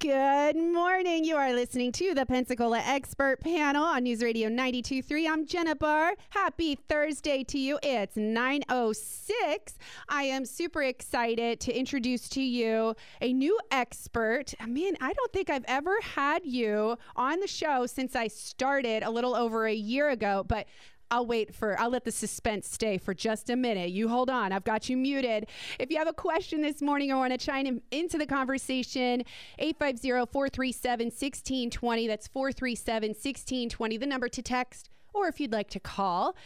Good 0.00 0.54
morning. 0.54 1.24
You 1.24 1.34
are 1.34 1.52
listening 1.52 1.90
to 1.92 2.14
the 2.14 2.24
Pensacola 2.24 2.80
Expert 2.86 3.40
Panel 3.40 3.82
on 3.82 4.04
News 4.04 4.22
Radio 4.22 4.48
92.3. 4.48 5.28
I'm 5.28 5.44
Jenna 5.44 5.74
Barr. 5.74 6.12
Happy 6.30 6.76
Thursday 6.76 7.42
to 7.42 7.58
you. 7.58 7.80
It's 7.82 8.14
9.06. 8.14 9.32
I 10.08 10.22
am 10.22 10.44
super 10.44 10.84
excited 10.84 11.58
to 11.58 11.76
introduce 11.76 12.28
to 12.28 12.40
you 12.40 12.94
a 13.20 13.32
new 13.32 13.58
expert. 13.72 14.54
Man, 14.64 14.96
I 15.00 15.12
don't 15.12 15.32
think 15.32 15.50
I've 15.50 15.64
ever 15.66 15.96
had 16.00 16.46
you 16.46 16.96
on 17.16 17.40
the 17.40 17.48
show 17.48 17.86
since 17.86 18.14
I 18.14 18.28
started 18.28 19.02
a 19.02 19.10
little 19.10 19.34
over 19.34 19.66
a 19.66 19.74
year 19.74 20.10
ago, 20.10 20.44
but 20.46 20.68
I'll 21.10 21.26
wait 21.26 21.54
for, 21.54 21.78
I'll 21.78 21.90
let 21.90 22.04
the 22.04 22.12
suspense 22.12 22.68
stay 22.70 22.98
for 22.98 23.14
just 23.14 23.50
a 23.50 23.56
minute. 23.56 23.90
You 23.90 24.08
hold 24.08 24.30
on. 24.30 24.52
I've 24.52 24.64
got 24.64 24.88
you 24.88 24.96
muted. 24.96 25.46
If 25.78 25.90
you 25.90 25.98
have 25.98 26.08
a 26.08 26.12
question 26.12 26.60
this 26.60 26.82
morning 26.82 27.10
or 27.10 27.16
want 27.16 27.32
to 27.32 27.38
chime 27.38 27.66
in, 27.66 27.80
into 27.90 28.18
the 28.18 28.26
conversation, 28.26 29.24
850 29.58 30.30
437 30.30 31.06
1620. 31.06 32.06
That's 32.06 32.28
437 32.28 33.08
1620, 33.10 33.96
the 33.96 34.06
number 34.06 34.28
to 34.28 34.42
text, 34.42 34.90
or 35.14 35.28
if 35.28 35.40
you'd 35.40 35.52
like 35.52 35.70
to 35.70 35.80
call. 35.80 36.36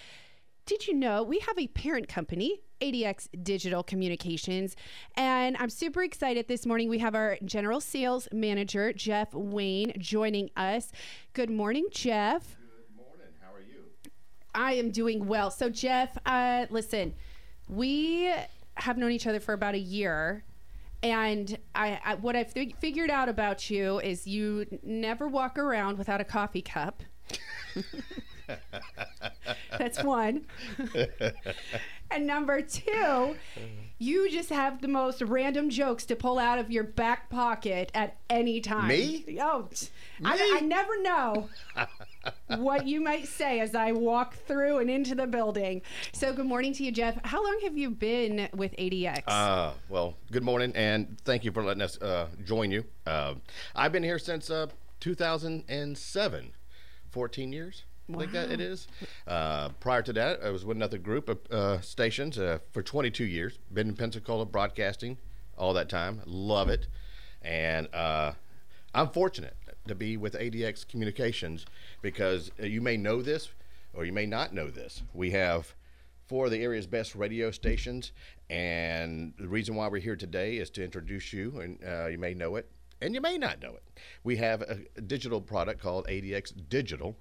Did 0.65 0.87
you 0.87 0.95
know 0.95 1.24
we 1.24 1.40
have 1.40 1.59
a 1.59 1.66
parent 1.66 2.06
company, 2.06 2.62
ADX 2.80 3.29
Digital 3.42 3.82
Communications? 3.82 4.76
And 5.16 5.56
I'm 5.59 5.70
super 5.70 6.04
excited 6.04 6.46
this 6.46 6.66
morning. 6.66 6.88
We 6.88 7.01
have 7.01 7.16
our 7.16 7.37
general 7.45 7.80
sales 7.80 8.29
manager, 8.32 8.92
Jeff 8.92 9.34
Wayne, 9.34 9.92
joining 9.98 10.51
us. 10.56 10.92
Good 11.32 11.51
morning, 11.51 11.88
Jeff. 11.90 12.56
I 14.55 14.74
am 14.74 14.91
doing 14.91 15.27
well. 15.27 15.51
So, 15.51 15.69
Jeff, 15.69 16.16
uh, 16.27 16.66
listen, 16.70 17.15
we 17.69 18.33
have 18.74 18.97
known 18.98 19.10
each 19.12 19.27
other 19.27 19.41
for 19.41 19.52
about 19.52 19.74
a 19.74 19.79
year. 19.79 20.45
And 21.02 21.59
I, 21.74 21.99
I 22.04 22.15
what 22.15 22.37
I've 22.37 22.52
fig- 22.52 22.76
figured 22.76 23.10
out 23.10 23.29
about 23.29 23.68
you 23.71 23.99
is 24.01 24.26
you 24.26 24.66
never 24.85 25.26
walk 25.26 25.59
around 25.59 25.99
without 25.99 26.21
a 26.21 26.24
coffee 26.24 26.63
cup. 26.63 27.02
That's 29.79 30.02
one. 30.04 30.46
and 32.10 32.26
number 32.26 32.60
two, 32.60 33.37
you 33.98 34.30
just 34.30 34.51
have 34.51 34.80
the 34.80 34.88
most 34.88 35.23
random 35.23 35.71
jokes 35.71 36.04
to 36.07 36.15
pull 36.15 36.38
out 36.38 36.59
of 36.59 36.71
your 36.71 36.85
back 36.85 37.30
pocket 37.30 37.91
at 37.95 38.19
any 38.30 38.60
time. 38.60 38.88
Me? 38.88 39.24
Oh, 39.41 39.69
I, 40.24 40.59
I 40.59 40.60
never 40.60 41.02
know 41.02 41.48
what 42.48 42.87
you 42.87 43.01
might 43.01 43.26
say 43.26 43.60
as 43.60 43.74
I 43.74 43.92
walk 43.92 44.34
through 44.46 44.78
and 44.78 44.90
into 44.90 45.15
the 45.15 45.26
building. 45.26 45.82
So, 46.12 46.32
good 46.32 46.46
morning 46.46 46.73
to 46.74 46.84
you, 46.84 46.92
Jeff. 46.92 47.18
How 47.24 47.42
long 47.42 47.60
have 47.62 47.76
you 47.76 47.90
been 47.90 48.48
with 48.54 48.74
ADX? 48.76 49.23
Uh, 49.26 49.73
well, 49.88 50.14
good 50.30 50.42
morning, 50.42 50.73
and 50.74 51.20
thank 51.24 51.45
you 51.45 51.52
for 51.52 51.62
letting 51.62 51.82
us 51.82 52.01
uh, 52.01 52.29
join 52.45 52.70
you. 52.70 52.84
Uh, 53.06 53.34
I've 53.74 53.92
been 53.92 54.02
here 54.02 54.18
since 54.18 54.51
uh, 54.51 54.66
2007, 55.01 56.52
14 57.10 57.52
years. 57.52 57.84
I 58.12 58.18
think 58.18 58.32
that 58.32 58.51
it 58.51 58.60
is. 58.60 58.88
Uh, 59.26 59.70
prior 59.80 60.02
to 60.02 60.12
that, 60.12 60.40
I 60.45 60.51
was 60.51 60.64
with 60.64 60.76
another 60.76 60.98
group 60.98 61.29
of 61.29 61.38
uh, 61.51 61.80
stations 61.80 62.38
uh, 62.38 62.59
for 62.73 62.82
22 62.82 63.24
years. 63.24 63.59
Been 63.73 63.88
in 63.88 63.96
Pensacola 63.96 64.44
broadcasting 64.44 65.19
all 65.56 65.72
that 65.75 65.88
time. 65.88 66.20
Love 66.26 66.69
it, 66.69 66.88
and 67.42 67.88
uh, 67.94 68.32
I'm 68.94 69.09
fortunate 69.10 69.56
to 69.87 69.94
be 69.94 70.16
with 70.16 70.34
ADX 70.34 70.87
Communications 70.87 71.66
because 72.00 72.50
uh, 72.61 72.66
you 72.66 72.81
may 72.81 72.97
know 72.97 73.22
this 73.22 73.50
or 73.94 74.05
you 74.05 74.12
may 74.12 74.27
not 74.27 74.55
know 74.55 74.71
this. 74.71 75.03
We 75.12 75.31
have 75.33 75.75
four 76.27 76.47
of 76.47 76.50
the 76.50 76.62
area's 76.62 76.87
best 76.87 77.15
radio 77.15 77.50
stations, 77.50 78.12
and 78.49 79.34
the 79.38 79.49
reason 79.49 79.75
why 79.75 79.88
we're 79.88 80.00
here 80.00 80.16
today 80.16 80.56
is 80.56 80.71
to 80.71 80.84
introduce 80.84 81.33
you, 81.33 81.60
and 81.60 81.78
uh, 81.87 82.06
you 82.06 82.19
may 82.19 82.34
know 82.34 82.56
it. 82.56 82.71
And 83.03 83.15
you 83.15 83.21
may 83.21 83.37
not 83.37 83.60
know 83.60 83.75
it. 83.75 83.83
We 84.22 84.37
have 84.37 84.62
a, 84.62 84.78
a 84.97 85.00
digital 85.00 85.41
product 85.41 85.82
called 85.82 86.06
ADX 86.06 86.53
Digital, 86.69 87.16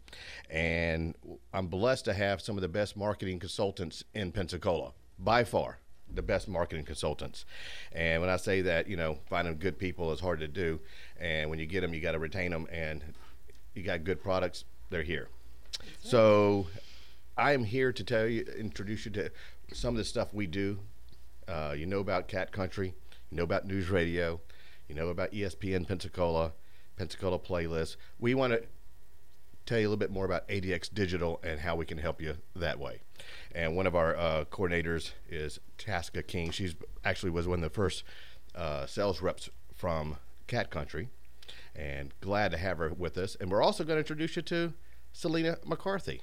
and 0.50 1.16
I'm 1.54 1.68
blessed 1.68 2.06
to 2.06 2.14
have 2.14 2.40
some 2.40 2.56
of 2.56 2.62
the 2.62 2.68
best 2.68 2.96
marketing 2.96 3.40
consultants 3.40 4.04
in 4.14 4.32
Pensacola 4.32 4.92
by 5.18 5.44
far 5.44 5.80
the 6.14 6.22
best 6.22 6.48
marketing 6.48 6.86
consultants. 6.86 7.46
And 7.92 8.22
when 8.22 8.30
I 8.30 8.38
say 8.38 8.62
that, 8.62 8.88
you 8.88 8.98
know, 8.98 9.20
finding 9.30 9.58
good 9.58 9.78
people 9.78 10.12
is 10.12 10.20
hard 10.20 10.40
to 10.40 10.48
do. 10.48 10.80
And 11.20 11.50
when 11.50 11.60
you 11.60 11.66
get 11.66 11.82
them, 11.82 11.94
you 11.94 12.02
got 12.02 12.14
to 12.14 12.20
retain 12.20 12.52
them. 12.52 12.68
And 12.72 13.04
you 13.74 13.84
got 13.84 14.04
good 14.04 14.22
products, 14.22 14.66
they're 14.90 15.04
here. 15.04 15.30
So 16.04 16.68
I 17.38 17.54
am 17.54 17.64
here 17.64 17.92
to 17.94 18.04
tell 18.04 18.28
you, 18.28 18.46
introduce 18.58 19.06
you 19.06 19.12
to 19.12 19.32
some 19.74 19.94
of 19.94 19.98
the 19.98 20.04
stuff 20.04 20.34
we 20.34 20.48
do. 20.48 20.80
Uh, 21.48 21.74
you 21.76 21.86
know 21.86 22.00
about 22.00 22.28
Cat 22.28 22.52
Country, 22.52 22.94
you 23.30 23.38
know 23.38 23.44
about 23.44 23.66
News 23.66 23.90
Radio, 23.90 24.40
you 24.88 24.96
know 24.96 25.10
about 25.10 25.32
ESPN 25.32 25.88
Pensacola, 25.88 26.54
Pensacola 26.98 27.40
Playlist. 27.40 27.96
We 28.20 28.36
want 28.36 28.54
to 28.54 28.64
tell 29.66 29.80
you 29.80 29.88
a 29.88 29.90
little 29.90 29.98
bit 29.98 30.12
more 30.12 30.26
about 30.26 30.48
ADX 30.48 30.94
Digital 30.94 31.40
and 31.44 31.60
how 31.60 31.76
we 31.76 31.86
can 31.86 31.98
help 31.98 32.22
you 32.22 32.38
that 32.56 32.80
way. 32.80 33.02
And 33.54 33.76
one 33.76 33.88
of 33.88 33.96
our 33.96 34.16
uh, 34.16 34.46
coordinators 34.46 35.12
is 35.30 35.60
Tasca 35.78 36.26
King. 36.26 36.52
She's 36.52 36.76
actually 37.04 37.32
was 37.32 37.48
one 37.48 37.60
of 37.60 37.64
the 37.64 37.76
first 37.76 38.04
uh, 38.56 38.86
sales 38.86 39.22
reps 39.22 39.50
from 39.76 40.18
Cat 40.48 40.70
Country, 40.70 41.10
and 41.76 42.14
glad 42.22 42.52
to 42.52 42.58
have 42.58 42.78
her 42.78 42.90
with 42.90 43.18
us. 43.18 43.36
And 43.40 43.52
we're 43.52 43.62
also 43.62 43.84
going 43.84 43.96
to 43.96 44.02
introduce 44.02 44.36
you 44.36 44.42
to 44.44 44.74
Selena 45.14 45.58
McCarthy. 45.66 46.22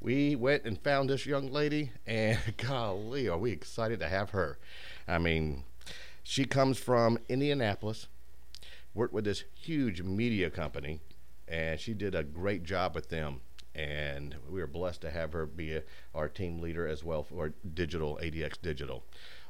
We 0.00 0.34
went 0.34 0.64
and 0.64 0.80
found 0.80 1.10
this 1.10 1.26
young 1.26 1.52
lady, 1.52 1.92
and 2.06 2.38
golly, 2.56 3.28
are 3.28 3.38
we 3.38 3.52
excited 3.52 4.00
to 4.00 4.08
have 4.08 4.30
her? 4.30 4.58
I 5.06 5.18
mean, 5.18 5.64
she 6.22 6.44
comes 6.44 6.78
from 6.78 7.18
Indianapolis, 7.28 8.08
worked 8.94 9.14
with 9.14 9.24
this 9.24 9.44
huge 9.54 10.02
media 10.02 10.50
company, 10.50 11.00
and 11.46 11.78
she 11.78 11.94
did 11.94 12.14
a 12.14 12.24
great 12.24 12.64
job 12.64 12.94
with 12.94 13.10
them. 13.10 13.40
And 13.74 14.36
we 14.50 14.60
are 14.60 14.66
blessed 14.66 15.00
to 15.02 15.10
have 15.10 15.32
her 15.32 15.46
be 15.46 15.76
a, 15.76 15.82
our 16.14 16.28
team 16.28 16.60
leader 16.60 16.86
as 16.86 17.02
well 17.02 17.22
for 17.22 17.54
digital 17.74 18.18
ADX 18.22 18.60
Digital. 18.60 19.04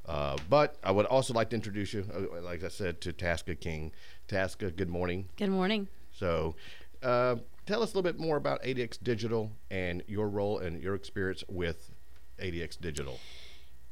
Uh, 0.06 0.36
but 0.48 0.76
I 0.82 0.90
would 0.90 1.06
also 1.06 1.32
like 1.32 1.50
to 1.50 1.56
introduce 1.56 1.92
you, 1.92 2.04
uh, 2.12 2.40
like 2.40 2.64
I 2.64 2.68
said, 2.68 3.00
to 3.02 3.12
Tasca 3.12 3.58
King. 3.58 3.92
Tasca, 4.28 4.74
good 4.74 4.88
morning. 4.88 5.28
Good 5.36 5.50
morning. 5.50 5.88
So, 6.12 6.54
uh, 7.02 7.36
tell 7.66 7.82
us 7.82 7.92
a 7.92 7.98
little 7.98 8.02
bit 8.02 8.18
more 8.18 8.36
about 8.36 8.62
ADX 8.62 8.98
Digital 9.02 9.52
and 9.70 10.02
your 10.06 10.28
role 10.28 10.58
and 10.58 10.82
your 10.82 10.94
experience 10.94 11.44
with 11.48 11.92
ADX 12.38 12.80
Digital. 12.80 13.18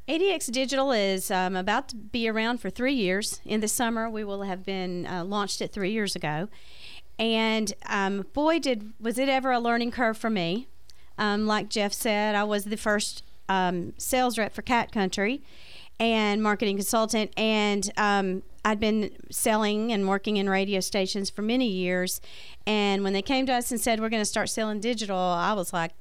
ADX 0.08 0.50
Digital 0.50 0.90
is 0.90 1.30
um, 1.30 1.54
about 1.54 1.88
to 1.90 1.96
be 1.96 2.28
around 2.28 2.60
for 2.60 2.68
three 2.68 2.94
years. 2.94 3.40
In 3.44 3.60
the 3.60 3.68
summer, 3.68 4.10
we 4.10 4.24
will 4.24 4.42
have 4.42 4.64
been 4.64 5.06
uh, 5.06 5.24
launched 5.24 5.60
it 5.60 5.72
three 5.72 5.92
years 5.92 6.16
ago. 6.16 6.48
And 7.20 7.74
um, 7.86 8.24
boy, 8.32 8.58
did 8.58 8.94
was 8.98 9.18
it 9.18 9.28
ever 9.28 9.52
a 9.52 9.60
learning 9.60 9.90
curve 9.90 10.16
for 10.16 10.30
me. 10.30 10.66
Um, 11.18 11.46
like 11.46 11.68
Jeff 11.68 11.92
said, 11.92 12.34
I 12.34 12.44
was 12.44 12.64
the 12.64 12.78
first 12.78 13.22
um, 13.46 13.92
sales 13.98 14.38
rep 14.38 14.54
for 14.54 14.62
Cat 14.62 14.90
Country 14.90 15.42
and 15.98 16.42
marketing 16.42 16.76
consultant, 16.76 17.30
and 17.36 17.92
um, 17.98 18.42
I'd 18.64 18.80
been 18.80 19.10
selling 19.30 19.92
and 19.92 20.08
working 20.08 20.38
in 20.38 20.48
radio 20.48 20.80
stations 20.80 21.28
for 21.28 21.42
many 21.42 21.68
years. 21.68 22.22
And 22.66 23.04
when 23.04 23.12
they 23.12 23.20
came 23.20 23.44
to 23.46 23.52
us 23.52 23.70
and 23.70 23.78
said 23.78 24.00
we're 24.00 24.08
going 24.08 24.22
to 24.22 24.26
start 24.26 24.48
selling 24.48 24.80
digital, 24.80 25.18
I 25.18 25.52
was 25.52 25.74
like, 25.74 25.92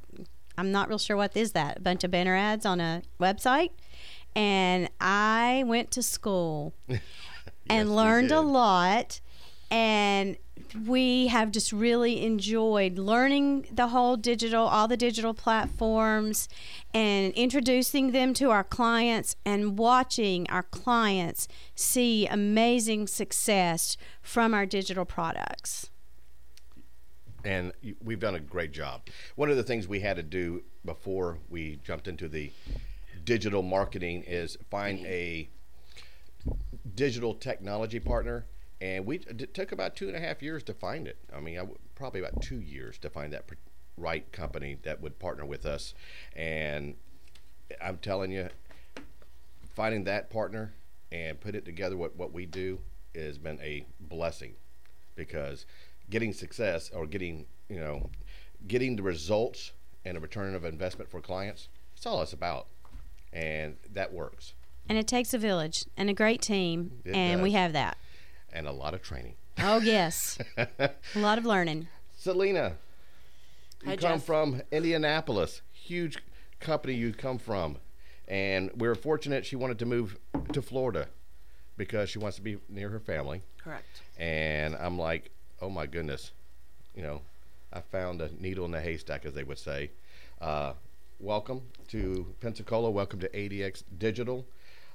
I'm 0.57 0.71
not 0.71 0.87
real 0.87 0.99
sure 0.99 1.17
what 1.17 1.35
is 1.35 1.51
that. 1.51 1.79
A 1.79 1.81
bunch 1.81 2.05
of 2.05 2.11
banner 2.11 2.35
ads 2.35 2.65
on 2.65 2.79
a 2.79 3.01
website, 3.19 3.71
and 4.37 4.89
I 5.01 5.65
went 5.67 5.91
to 5.91 6.01
school 6.01 6.73
Yes, 6.87 7.01
and 7.69 7.95
learned 7.95 8.31
a 8.31 8.41
lot 8.41 9.19
and 9.69 10.37
we 10.85 11.27
have 11.27 11.51
just 11.51 11.71
really 11.71 12.23
enjoyed 12.23 12.97
learning 12.97 13.67
the 13.71 13.87
whole 13.87 14.15
digital 14.15 14.65
all 14.65 14.87
the 14.87 14.97
digital 14.97 15.33
platforms 15.33 16.47
and 16.93 17.33
introducing 17.33 18.11
them 18.11 18.33
to 18.33 18.51
our 18.51 18.63
clients 18.63 19.35
and 19.45 19.77
watching 19.77 20.49
our 20.49 20.63
clients 20.63 21.47
see 21.75 22.27
amazing 22.27 23.07
success 23.07 23.97
from 24.21 24.53
our 24.53 24.65
digital 24.65 25.05
products 25.05 25.89
and 27.43 27.71
we've 28.03 28.19
done 28.19 28.35
a 28.35 28.39
great 28.39 28.71
job. 28.71 29.07
One 29.35 29.49
of 29.49 29.57
the 29.57 29.63
things 29.63 29.87
we 29.87 30.01
had 30.01 30.17
to 30.17 30.23
do 30.23 30.63
before 30.85 31.39
we 31.49 31.79
jumped 31.83 32.07
into 32.07 32.27
the 32.27 32.51
digital 33.23 33.61
marketing 33.61 34.23
is 34.27 34.57
find 34.69 35.05
a 35.05 35.49
digital 36.95 37.33
technology 37.33 37.99
partner, 37.99 38.45
and 38.81 39.05
we 39.05 39.17
it 39.17 39.53
took 39.53 39.71
about 39.71 39.95
two 39.95 40.07
and 40.07 40.15
a 40.15 40.19
half 40.19 40.41
years 40.41 40.63
to 40.63 40.73
find 40.73 41.07
it. 41.07 41.17
I 41.35 41.39
mean, 41.39 41.55
I 41.55 41.61
w- 41.61 41.77
probably 41.95 42.19
about 42.19 42.41
two 42.41 42.59
years 42.59 42.97
to 42.99 43.09
find 43.09 43.33
that 43.33 43.45
right 43.97 44.29
company 44.31 44.77
that 44.83 45.01
would 45.01 45.19
partner 45.19 45.45
with 45.45 45.65
us, 45.65 45.93
and 46.35 46.95
I'm 47.81 47.97
telling 47.97 48.31
you, 48.31 48.49
finding 49.75 50.05
that 50.05 50.29
partner 50.29 50.73
and 51.11 51.39
put 51.39 51.55
it 51.55 51.65
together 51.65 51.97
what 51.97 52.15
what 52.15 52.33
we 52.33 52.45
do 52.45 52.79
has 53.15 53.37
been 53.37 53.59
a 53.61 53.85
blessing. 53.99 54.53
Because 55.15 55.65
getting 56.09 56.31
success 56.31 56.89
or 56.93 57.05
getting 57.05 57.45
you 57.67 57.79
know 57.79 58.09
getting 58.67 58.95
the 58.95 59.03
results 59.03 59.73
and 60.05 60.15
a 60.17 60.19
return 60.19 60.55
of 60.55 60.63
investment 60.63 61.11
for 61.11 61.19
clients 61.19 61.67
it's 61.99 62.05
all 62.05 62.21
it's 62.21 62.31
about. 62.31 62.67
And 63.33 63.75
that 63.91 64.13
works. 64.13 64.53
And 64.87 64.97
it 64.97 65.05
takes 65.05 65.33
a 65.33 65.37
village 65.37 65.83
and 65.97 66.09
a 66.09 66.13
great 66.13 66.41
team 66.41 67.01
It 67.03 67.13
and 67.13 67.43
we 67.43 67.51
have 67.51 67.73
that 67.73 67.97
and 68.53 68.67
a 68.67 68.71
lot 68.71 68.93
of 68.93 69.01
training 69.01 69.35
Oh, 69.61 69.79
yes. 69.79 70.37
a 70.57 70.89
lot 71.15 71.37
of 71.37 71.45
learning. 71.45 71.87
Selena, 72.17 72.77
you 73.83 73.89
Hi, 73.89 73.95
come 73.97 74.13
Jeff. 74.19 74.23
from 74.23 74.61
Indianapolis, 74.71 75.61
huge 75.73 76.17
company 76.61 76.93
you 76.93 77.11
come 77.13 77.37
from, 77.37 77.77
and 78.27 78.71
we 78.77 78.87
are 78.87 78.95
fortunate 78.95 79.45
she 79.45 79.57
wanted 79.57 79.77
to 79.79 79.85
move 79.85 80.17
to 80.53 80.61
Florida 80.61 81.07
because 81.75 82.09
she 82.09 82.19
wants 82.19 82.37
to 82.37 82.41
be 82.41 82.57
near 82.69 82.87
her 82.89 82.99
family. 83.01 83.41
Correct. 83.61 84.01
And 84.17 84.75
I'm 84.77 84.97
like, 84.97 85.29
oh 85.61 85.69
my 85.69 85.85
goodness, 85.85 86.31
you 86.95 87.03
know, 87.03 87.21
I 87.73 87.81
found 87.81 88.21
a 88.21 88.29
needle 88.41 88.63
in 88.63 88.71
the 88.71 88.79
haystack, 88.81 89.25
as 89.25 89.33
they 89.33 89.43
would 89.43 89.59
say. 89.59 89.91
Uh, 90.39 90.71
welcome 91.19 91.63
to 91.89 92.25
Pensacola. 92.39 92.89
Welcome 92.91 93.19
to 93.19 93.27
ADX 93.29 93.83
Digital. 93.97 94.45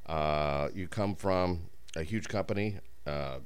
Uh, 0.06 0.68
you 0.74 0.88
come 0.88 1.14
from 1.14 1.60
a 1.96 2.02
huge 2.02 2.28
company, 2.28 2.78
uh, 3.06 3.38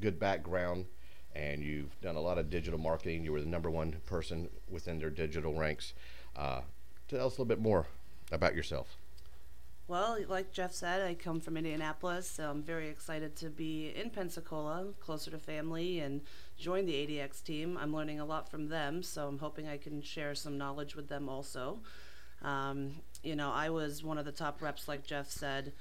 good 0.00 0.18
background, 0.18 0.86
and 1.34 1.62
you've 1.62 2.00
done 2.00 2.16
a 2.16 2.20
lot 2.20 2.38
of 2.38 2.50
digital 2.50 2.78
marketing. 2.78 3.24
You 3.24 3.32
were 3.32 3.40
the 3.40 3.46
number 3.46 3.70
one 3.70 3.96
person 4.06 4.48
within 4.68 4.98
their 4.98 5.10
digital 5.10 5.54
ranks. 5.54 5.94
Uh, 6.34 6.62
tell 7.08 7.26
us 7.26 7.38
a 7.38 7.42
little 7.42 7.44
bit 7.44 7.60
more 7.60 7.86
about 8.32 8.54
yourself. 8.54 8.96
Well, 9.88 10.18
like 10.28 10.52
Jeff 10.52 10.72
said, 10.72 11.02
I 11.02 11.14
come 11.14 11.38
from 11.38 11.56
Indianapolis, 11.56 12.28
so 12.28 12.50
I'm 12.50 12.62
very 12.62 12.88
excited 12.88 13.36
to 13.36 13.50
be 13.50 13.92
in 13.94 14.10
Pensacola, 14.10 14.86
closer 14.98 15.30
to 15.30 15.38
family, 15.38 16.00
and 16.00 16.22
join 16.58 16.86
the 16.86 16.92
ADX 16.92 17.44
team. 17.44 17.78
I'm 17.80 17.94
learning 17.94 18.18
a 18.18 18.24
lot 18.24 18.50
from 18.50 18.68
them, 18.68 19.04
so 19.04 19.28
I'm 19.28 19.38
hoping 19.38 19.68
I 19.68 19.76
can 19.76 20.02
share 20.02 20.34
some 20.34 20.58
knowledge 20.58 20.96
with 20.96 21.08
them 21.08 21.28
also. 21.28 21.78
Um, 22.42 22.96
you 23.22 23.36
know, 23.36 23.52
I 23.52 23.70
was 23.70 24.02
one 24.02 24.18
of 24.18 24.24
the 24.24 24.32
top 24.32 24.60
reps, 24.60 24.88
like 24.88 25.04
Jeff 25.04 25.30
said, 25.30 25.72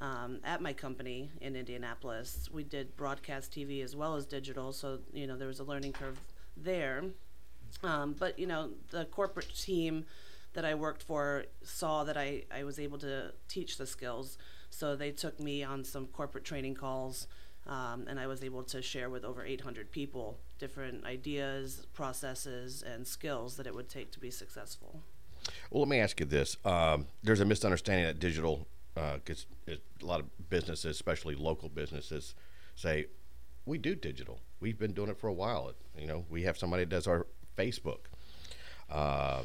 um, 0.00 0.40
at 0.44 0.60
my 0.60 0.72
company 0.72 1.30
in 1.40 1.56
Indianapolis. 1.56 2.48
We 2.52 2.64
did 2.64 2.96
broadcast 2.96 3.52
TV 3.52 3.84
as 3.84 3.94
well 3.94 4.16
as 4.16 4.26
digital, 4.26 4.72
so, 4.72 5.00
you 5.12 5.26
know, 5.26 5.36
there 5.36 5.48
was 5.48 5.60
a 5.60 5.64
learning 5.64 5.92
curve 5.92 6.18
there. 6.56 7.04
Um, 7.82 8.14
but, 8.18 8.38
you 8.38 8.46
know, 8.46 8.70
the 8.90 9.04
corporate 9.04 9.54
team 9.54 10.06
that 10.54 10.64
I 10.64 10.74
worked 10.74 11.02
for 11.02 11.44
saw 11.62 12.04
that 12.04 12.16
I, 12.16 12.44
I 12.52 12.64
was 12.64 12.78
able 12.78 12.98
to 12.98 13.32
teach 13.48 13.76
the 13.76 13.86
skills. 13.86 14.38
So 14.70 14.96
they 14.96 15.10
took 15.10 15.38
me 15.38 15.62
on 15.62 15.84
some 15.84 16.06
corporate 16.06 16.44
training 16.44 16.74
calls, 16.74 17.26
um, 17.66 18.06
and 18.08 18.18
I 18.18 18.26
was 18.26 18.42
able 18.42 18.62
to 18.64 18.82
share 18.82 19.10
with 19.10 19.24
over 19.24 19.44
800 19.44 19.90
people 19.90 20.38
different 20.58 21.04
ideas, 21.04 21.86
processes, 21.92 22.82
and 22.82 23.06
skills 23.06 23.56
that 23.56 23.66
it 23.66 23.74
would 23.74 23.88
take 23.88 24.10
to 24.12 24.20
be 24.20 24.30
successful. 24.30 25.02
Well, 25.70 25.80
let 25.80 25.88
me 25.88 25.98
ask 25.98 26.20
you 26.20 26.26
this. 26.26 26.56
Um, 26.64 27.06
there's 27.22 27.40
a 27.40 27.44
misunderstanding 27.44 28.06
that 28.06 28.18
digital, 28.18 28.66
because 28.94 29.46
a 29.68 29.78
lot 30.02 30.20
of 30.20 30.26
businesses, 30.50 30.96
especially 30.96 31.34
local 31.34 31.68
businesses, 31.68 32.34
say, 32.74 33.06
we 33.66 33.78
do 33.78 33.94
digital. 33.94 34.40
We've 34.60 34.78
been 34.78 34.92
doing 34.92 35.10
it 35.10 35.18
for 35.18 35.28
a 35.28 35.32
while. 35.32 35.72
You 35.96 36.06
know, 36.06 36.24
we 36.28 36.42
have 36.42 36.58
somebody 36.58 36.84
that 36.84 36.90
does 36.90 37.06
our 37.06 37.26
Facebook. 37.56 38.00
Uh, 38.90 39.42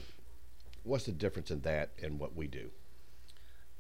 what's 0.84 1.06
the 1.06 1.12
difference 1.12 1.52
in 1.52 1.62
that 1.62 1.92
and 2.02 2.20
what 2.20 2.36
we 2.36 2.48
do? 2.48 2.72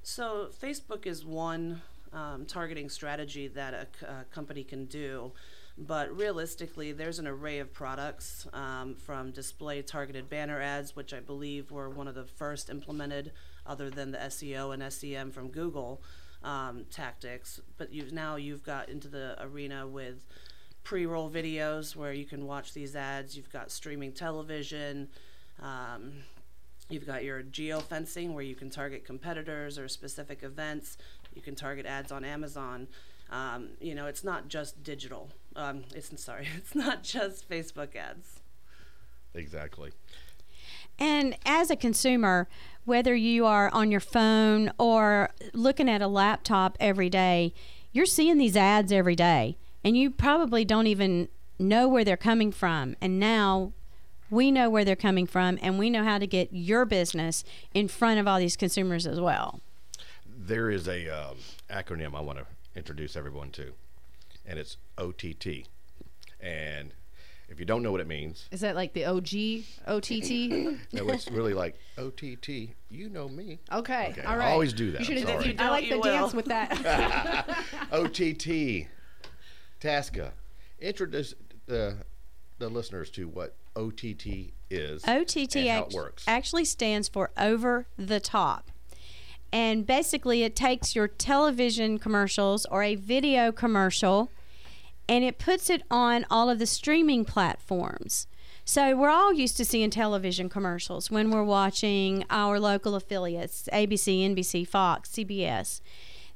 So 0.03 0.49
Facebook 0.61 1.05
is 1.07 1.25
one 1.25 1.81
um, 2.13 2.45
targeting 2.45 2.89
strategy 2.89 3.47
that 3.49 3.89
a 4.03 4.25
company 4.31 4.63
can 4.63 4.85
do, 4.85 5.31
but 5.77 6.15
realistically, 6.15 6.91
there's 6.91 7.19
an 7.19 7.27
array 7.27 7.59
of 7.59 7.73
products 7.73 8.47
um, 8.53 8.95
from 8.95 9.31
display 9.31 9.81
targeted 9.81 10.29
banner 10.29 10.61
ads, 10.61 10.95
which 10.95 11.13
I 11.13 11.19
believe 11.19 11.71
were 11.71 11.89
one 11.89 12.07
of 12.07 12.15
the 12.15 12.23
first 12.23 12.69
implemented, 12.69 13.31
other 13.65 13.89
than 13.89 14.11
the 14.11 14.17
SEO 14.19 14.73
and 14.73 14.93
SEM 14.93 15.31
from 15.31 15.49
Google 15.49 16.01
um, 16.43 16.85
tactics. 16.91 17.59
But 17.77 17.91
you've 17.91 18.13
now 18.13 18.35
you've 18.35 18.63
got 18.63 18.89
into 18.89 19.07
the 19.07 19.35
arena 19.41 19.87
with 19.87 20.25
pre-roll 20.83 21.29
videos 21.29 21.95
where 21.95 22.13
you 22.13 22.25
can 22.25 22.45
watch 22.45 22.73
these 22.73 22.95
ads. 22.95 23.35
You've 23.35 23.51
got 23.51 23.71
streaming 23.71 24.11
television. 24.11 25.09
Um, 25.61 26.23
You've 26.89 27.07
got 27.07 27.23
your 27.23 27.41
geofencing 27.41 28.33
where 28.33 28.43
you 28.43 28.53
can 28.53 28.69
target 28.69 29.05
competitors 29.05 29.79
or 29.79 29.87
specific 29.87 30.43
events. 30.43 30.97
You 31.33 31.41
can 31.41 31.55
target 31.55 31.85
ads 31.85 32.11
on 32.11 32.23
Amazon. 32.23 32.87
Um, 33.31 33.69
you 33.81 33.95
know, 33.95 34.05
it's 34.05 34.23
not 34.23 34.49
just 34.49 34.83
digital. 34.83 35.29
Um, 35.55 35.83
it's 35.95 36.11
sorry, 36.21 36.47
it's 36.57 36.75
not 36.75 37.01
just 37.03 37.49
Facebook 37.49 37.95
ads. 37.95 38.41
Exactly. 39.33 39.91
And 40.99 41.37
as 41.45 41.69
a 41.69 41.75
consumer, 41.75 42.47
whether 42.85 43.15
you 43.15 43.45
are 43.45 43.69
on 43.73 43.91
your 43.91 43.99
phone 43.99 44.71
or 44.77 45.29
looking 45.53 45.89
at 45.89 46.01
a 46.01 46.07
laptop 46.07 46.77
every 46.79 47.09
day, 47.09 47.53
you're 47.91 48.05
seeing 48.05 48.37
these 48.37 48.55
ads 48.55 48.91
every 48.91 49.15
day, 49.15 49.57
and 49.83 49.97
you 49.97 50.11
probably 50.11 50.65
don't 50.65 50.87
even 50.87 51.29
know 51.57 51.87
where 51.87 52.03
they're 52.03 52.17
coming 52.17 52.51
from. 52.51 52.95
And 53.01 53.19
now 53.19 53.73
we 54.29 54.51
know 54.51 54.69
where 54.69 54.83
they're 54.83 54.95
coming 54.95 55.25
from, 55.25 55.57
and 55.61 55.79
we 55.79 55.89
know 55.89 56.03
how 56.03 56.17
to 56.17 56.27
get 56.27 56.49
your 56.51 56.85
business 56.85 57.43
in 57.73 57.87
front 57.87 58.19
of 58.19 58.27
all 58.27 58.39
these 58.39 58.57
consumers 58.57 59.07
as 59.07 59.19
well. 59.19 59.61
There 60.27 60.69
is 60.69 60.87
a 60.87 61.07
um, 61.09 61.37
acronym 61.69 62.15
I 62.15 62.21
want 62.21 62.39
to 62.39 62.45
introduce 62.75 63.15
everyone 63.15 63.51
to, 63.51 63.73
and 64.45 64.59
it's 64.59 64.77
OTT. 64.97 65.67
And 66.39 66.91
if 67.49 67.59
you 67.59 67.65
don't 67.65 67.83
know 67.83 67.91
what 67.91 68.01
it 68.01 68.07
means, 68.07 68.47
Is 68.51 68.61
that 68.61 68.75
like 68.75 68.93
the 68.93 69.05
OG 69.05 69.63
OTT? 69.87 70.29
no, 70.93 71.07
it's 71.09 71.29
really 71.29 71.53
like 71.53 71.75
OTT. 71.97 72.47
You 72.89 73.09
know 73.09 73.27
me. 73.29 73.59
Okay, 73.71 74.09
Okay, 74.11 74.21
all 74.23 74.41
I 74.41 74.51
always 74.51 74.73
do 74.73 74.91
that, 74.91 74.99
You 74.99 75.05
should 75.05 75.17
I'm 75.19 75.27
have. 75.27 75.41
sorry. 75.43 75.59
I 75.59 75.69
like 75.69 75.89
the 75.89 75.95
will. 75.97 76.03
dance 76.03 76.33
with 76.33 76.45
that. 76.45 77.47
OTT. 77.91 78.87
Tasca, 79.81 80.31
introduce 80.79 81.35
the 81.67 81.97
the 82.57 82.69
listeners 82.69 83.09
to 83.11 83.27
what 83.27 83.53
OTT 83.75 84.51
is. 84.69 85.03
OTT 85.07 85.55
and 85.57 85.67
how 85.69 85.79
act- 85.83 85.93
it 85.93 85.95
works. 85.95 86.23
actually 86.27 86.65
stands 86.65 87.07
for 87.09 87.29
over 87.37 87.85
the 87.97 88.19
top. 88.19 88.71
And 89.51 89.85
basically, 89.85 90.43
it 90.43 90.55
takes 90.55 90.95
your 90.95 91.07
television 91.07 91.97
commercials 91.99 92.65
or 92.67 92.81
a 92.83 92.95
video 92.95 93.51
commercial 93.51 94.29
and 95.07 95.23
it 95.23 95.37
puts 95.37 95.69
it 95.69 95.83
on 95.91 96.25
all 96.29 96.49
of 96.49 96.59
the 96.59 96.65
streaming 96.65 97.25
platforms. 97.25 98.27
So 98.63 98.95
we're 98.95 99.09
all 99.09 99.31
used 99.33 99.57
to 99.57 99.65
seeing 99.65 99.91
television 99.91 100.49
commercials 100.49 101.11
when 101.11 101.29
we're 101.29 101.43
watching 101.43 102.25
our 102.31 102.59
local 102.59 102.95
affiliates 102.95 103.69
ABC, 103.71 104.27
NBC, 104.27 104.67
Fox, 104.67 105.09
CBS. 105.09 105.81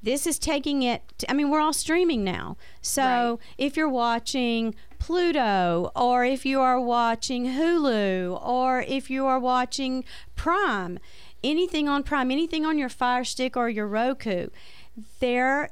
This 0.02 0.28
is 0.28 0.38
taking 0.40 0.84
it, 0.84 1.02
I 1.28 1.34
mean, 1.34 1.50
we're 1.50 1.60
all 1.60 1.74
streaming 1.74 2.24
now. 2.24 2.56
So 2.82 3.02
Right. 3.04 3.38
if 3.58 3.76
you're 3.76 3.90
watching 3.90 4.76
Pluto, 5.00 5.92
or 5.96 6.24
if 6.24 6.46
you 6.46 6.62
are 6.62 6.80
watching 6.80 7.46
Hulu, 7.48 8.40
or 8.46 8.82
if 8.82 9.10
you 9.10 9.26
are 9.26 9.40
watching 9.40 10.06
Prime, 10.36 11.00
anything 11.44 11.90
on 11.90 12.04
Prime, 12.04 12.30
anything 12.32 12.66
on 12.66 12.78
your 12.78 12.90
Fire 12.90 13.24
Stick 13.24 13.58
or 13.58 13.70
your 13.70 13.88
Roku, 13.88 14.50
there 15.20 15.70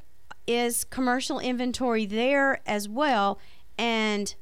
is 0.48 0.84
commercial 0.86 1.40
inventory 1.40 2.06
there 2.06 2.62
as 2.66 2.90
well. 2.90 3.40
And 3.78 4.34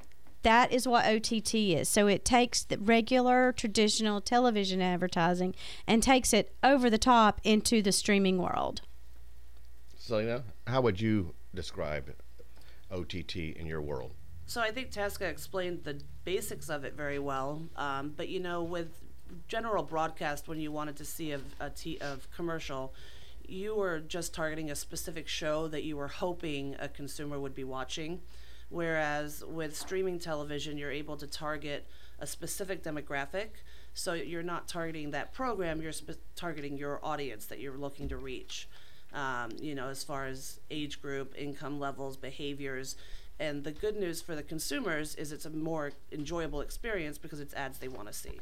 that 0.43 0.71
is 0.71 0.87
what 0.87 1.05
OTT 1.05 1.55
is. 1.55 1.89
So 1.89 2.05
it 2.05 2.23
takes 2.23 2.63
the 2.63 2.77
regular 2.77 3.51
traditional 3.51 4.21
television 4.21 4.79
advertising 4.79 5.55
and 5.87 6.03
takes 6.03 6.33
it 6.33 6.55
over 6.63 6.89
the 6.89 6.99
top 6.99 7.41
into 7.43 7.81
the 7.81 7.91
streaming 7.91 8.37
world. 8.37 8.81
Selena, 9.97 10.43
how 10.67 10.81
would 10.81 11.01
you 11.01 11.33
describe 11.55 12.13
OTT 12.91 13.35
in 13.35 13.65
your 13.65 13.81
world? 13.81 14.11
So 14.45 14.61
I 14.61 14.69
think 14.69 14.91
Tasca 14.91 15.27
explained 15.27 15.83
the 15.83 15.99
basics 16.23 16.69
of 16.69 16.85
it 16.85 16.93
very 16.93 17.17
well. 17.17 17.63
Um, 17.75 18.13
but 18.15 18.29
you 18.29 18.39
know, 18.39 18.61
with 18.61 18.89
general 19.47 19.81
broadcast, 19.81 20.47
when 20.47 20.59
you 20.59 20.71
wanted 20.71 20.95
to 20.97 21.05
see 21.05 21.31
a, 21.31 21.39
a 21.59 21.71
t- 21.71 21.97
of 21.99 22.27
commercial, 22.35 22.93
you 23.49 23.75
were 23.75 23.99
just 23.99 24.33
targeting 24.33 24.71
a 24.71 24.75
specific 24.75 25.27
show 25.27 25.67
that 25.67 25.83
you 25.83 25.97
were 25.97 26.07
hoping 26.07 26.75
a 26.79 26.87
consumer 26.87 27.39
would 27.39 27.55
be 27.55 27.63
watching. 27.63 28.21
Whereas 28.69 29.43
with 29.47 29.75
streaming 29.75 30.19
television, 30.19 30.77
you're 30.77 30.91
able 30.91 31.17
to 31.17 31.27
target 31.27 31.87
a 32.19 32.27
specific 32.27 32.83
demographic. 32.83 33.49
So 33.93 34.13
you're 34.13 34.43
not 34.43 34.67
targeting 34.67 35.11
that 35.11 35.33
program, 35.33 35.81
you're 35.81 35.93
targeting 36.35 36.77
your 36.77 36.99
audience 37.03 37.45
that 37.45 37.59
you're 37.59 37.77
looking 37.77 38.09
to 38.09 38.17
reach. 38.17 38.67
Um, 39.13 39.51
you 39.61 39.75
know, 39.75 39.87
as 39.87 40.03
far 40.03 40.25
as 40.25 40.59
age 40.69 41.01
group, 41.01 41.33
income 41.37 41.79
levels, 41.79 42.17
behaviors. 42.17 42.97
And 43.39 43.63
the 43.63 43.71
good 43.71 43.97
news 43.97 44.21
for 44.21 44.35
the 44.35 44.43
consumers 44.43 45.15
is 45.15 45.31
it's 45.31 45.45
a 45.45 45.49
more 45.49 45.91
enjoyable 46.11 46.61
experience 46.61 47.17
because 47.17 47.39
it's 47.39 47.53
ads 47.53 47.79
they 47.79 47.87
want 47.87 48.07
to 48.07 48.13
see. 48.13 48.39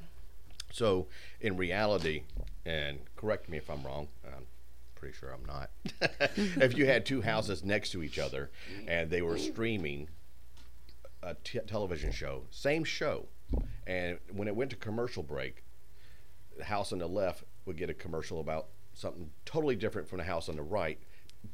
So, 0.71 1.05
in 1.39 1.57
reality, 1.57 2.23
and 2.65 2.99
correct 3.15 3.49
me 3.49 3.57
if 3.57 3.69
I'm 3.69 3.83
wrong, 3.83 4.07
I'm 4.25 4.45
pretty 5.03 5.17
sure 5.17 5.33
I'm 5.33 5.43
not. 5.45 5.69
if 6.63 6.77
you 6.77 6.85
had 6.85 7.05
two 7.05 7.21
houses 7.21 7.61
next 7.61 7.89
to 7.91 8.03
each 8.03 8.17
other 8.17 8.51
and 8.87 9.09
they 9.09 9.21
were 9.21 9.37
streaming 9.37 10.07
a 11.21 11.35
t- 11.43 11.59
television 11.67 12.09
show, 12.13 12.43
same 12.51 12.85
show, 12.85 13.25
and 13.85 14.17
when 14.31 14.47
it 14.47 14.55
went 14.55 14.69
to 14.69 14.77
commercial 14.77 15.21
break, 15.21 15.65
the 16.57 16.63
house 16.63 16.93
on 16.93 16.99
the 16.99 17.07
left 17.07 17.43
would 17.65 17.75
get 17.75 17.89
a 17.89 17.93
commercial 17.93 18.39
about 18.39 18.67
something 18.93 19.29
totally 19.43 19.75
different 19.75 20.07
from 20.07 20.19
the 20.19 20.23
house 20.23 20.47
on 20.47 20.55
the 20.55 20.61
right 20.63 20.99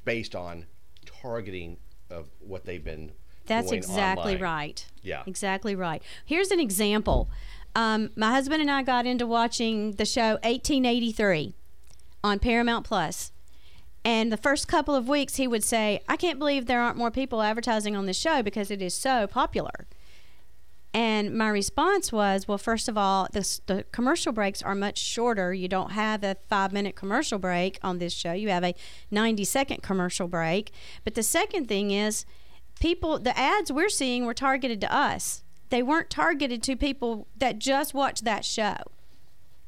based 0.06 0.36
on 0.36 0.68
targeting 1.08 1.78
of 2.12 2.28
what 2.40 2.66
they've 2.66 2.84
been 2.84 3.14
That's 3.48 3.72
exactly 3.72 4.36
online. 4.36 4.44
right. 4.44 4.86
Yeah. 5.02 5.24
Exactly 5.26 5.76
right. 5.76 6.04
Here's 6.24 6.52
an 6.52 6.60
example. 6.60 7.32
Um, 7.76 8.12
my 8.16 8.30
husband 8.30 8.62
and 8.62 8.70
I 8.70 8.84
got 8.84 9.08
into 9.08 9.26
watching 9.26 9.94
the 9.94 10.06
show 10.06 10.34
1883 10.44 11.56
on 12.24 12.38
Paramount 12.38 12.86
Plus. 12.86 13.32
And 14.06 14.32
the 14.32 14.38
first 14.38 14.68
couple 14.68 14.96
of 14.96 15.10
weeks, 15.10 15.36
he 15.36 15.48
would 15.48 15.64
say, 15.64 16.02
I 16.08 16.16
can't 16.16 16.40
believe 16.40 16.66
there 16.66 16.82
aren't 16.82 16.98
more 16.98 17.12
people 17.12 17.42
advertising 17.42 17.96
on 17.96 18.06
this 18.06 18.18
show 18.18 18.42
because 18.42 18.72
it 18.72 18.82
is 18.82 18.94
so 18.94 19.28
popular. 19.28 19.88
And 20.94 21.36
my 21.36 21.50
response 21.50 22.12
was, 22.12 22.48
well, 22.48 22.58
first 22.58 22.88
of 22.88 22.98
all, 22.98 23.28
the, 23.32 23.60
the 23.68 23.84
commercial 23.92 24.34
breaks 24.34 24.64
are 24.64 24.74
much 24.74 24.98
shorter. 24.98 25.54
You 25.54 25.68
don't 25.68 25.92
have 25.92 26.24
a 26.24 26.38
five 26.48 26.74
minute 26.74 26.96
commercial 26.96 27.38
break 27.38 27.78
on 27.84 28.00
this 28.00 28.14
show, 28.14 28.34
you 28.34 28.50
have 28.50 28.64
a 28.64 28.74
90 29.12 29.44
second 29.44 29.84
commercial 29.84 30.28
break. 30.28 30.72
But 31.04 31.14
the 31.14 31.24
second 31.24 31.68
thing 31.68 31.92
is, 31.92 32.26
people, 32.80 33.20
the 33.20 33.38
ads 33.38 33.72
we're 33.72 33.90
seeing 33.90 34.26
were 34.26 34.34
targeted 34.34 34.82
to 34.82 34.94
us. 34.94 35.44
They 35.70 35.84
weren't 35.84 36.10
targeted 36.10 36.64
to 36.64 36.76
people 36.76 37.28
that 37.38 37.60
just 37.60 37.94
watch 37.94 38.22
that 38.22 38.44
show. 38.44 38.78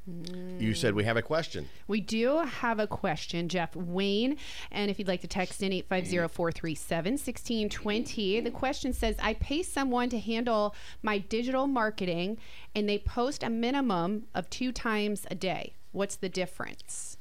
You 0.08 0.74
said 0.74 0.96
we 0.96 1.04
have 1.04 1.18
a 1.18 1.22
question. 1.22 1.70
We 1.88 2.02
do 2.02 2.40
have 2.40 2.80
a 2.80 2.88
question, 2.88 3.48
Jeff 3.48 3.76
Wayne. 3.76 4.38
And 4.72 4.90
if 4.90 4.98
you'd 4.98 5.08
like 5.08 5.22
to 5.22 5.28
text 5.28 5.62
in 5.62 5.72
850 5.72 6.34
437 6.34 7.12
1620, 7.14 8.40
the 8.42 8.52
question 8.52 8.94
says 8.94 9.16
I 9.22 9.36
pay 9.36 9.62
someone 9.62 10.10
to 10.10 10.20
handle 10.20 10.76
my 11.04 11.20
digital 11.20 11.68
marketing 11.68 12.38
and 12.74 12.90
they 12.90 12.98
post 12.98 13.44
a 13.44 13.50
minimum 13.50 14.26
of 14.34 14.50
two 14.50 14.72
times 14.72 15.28
a 15.30 15.36
day. 15.36 15.74
What's 15.92 16.16
the 16.16 16.30
difference? 16.30 17.18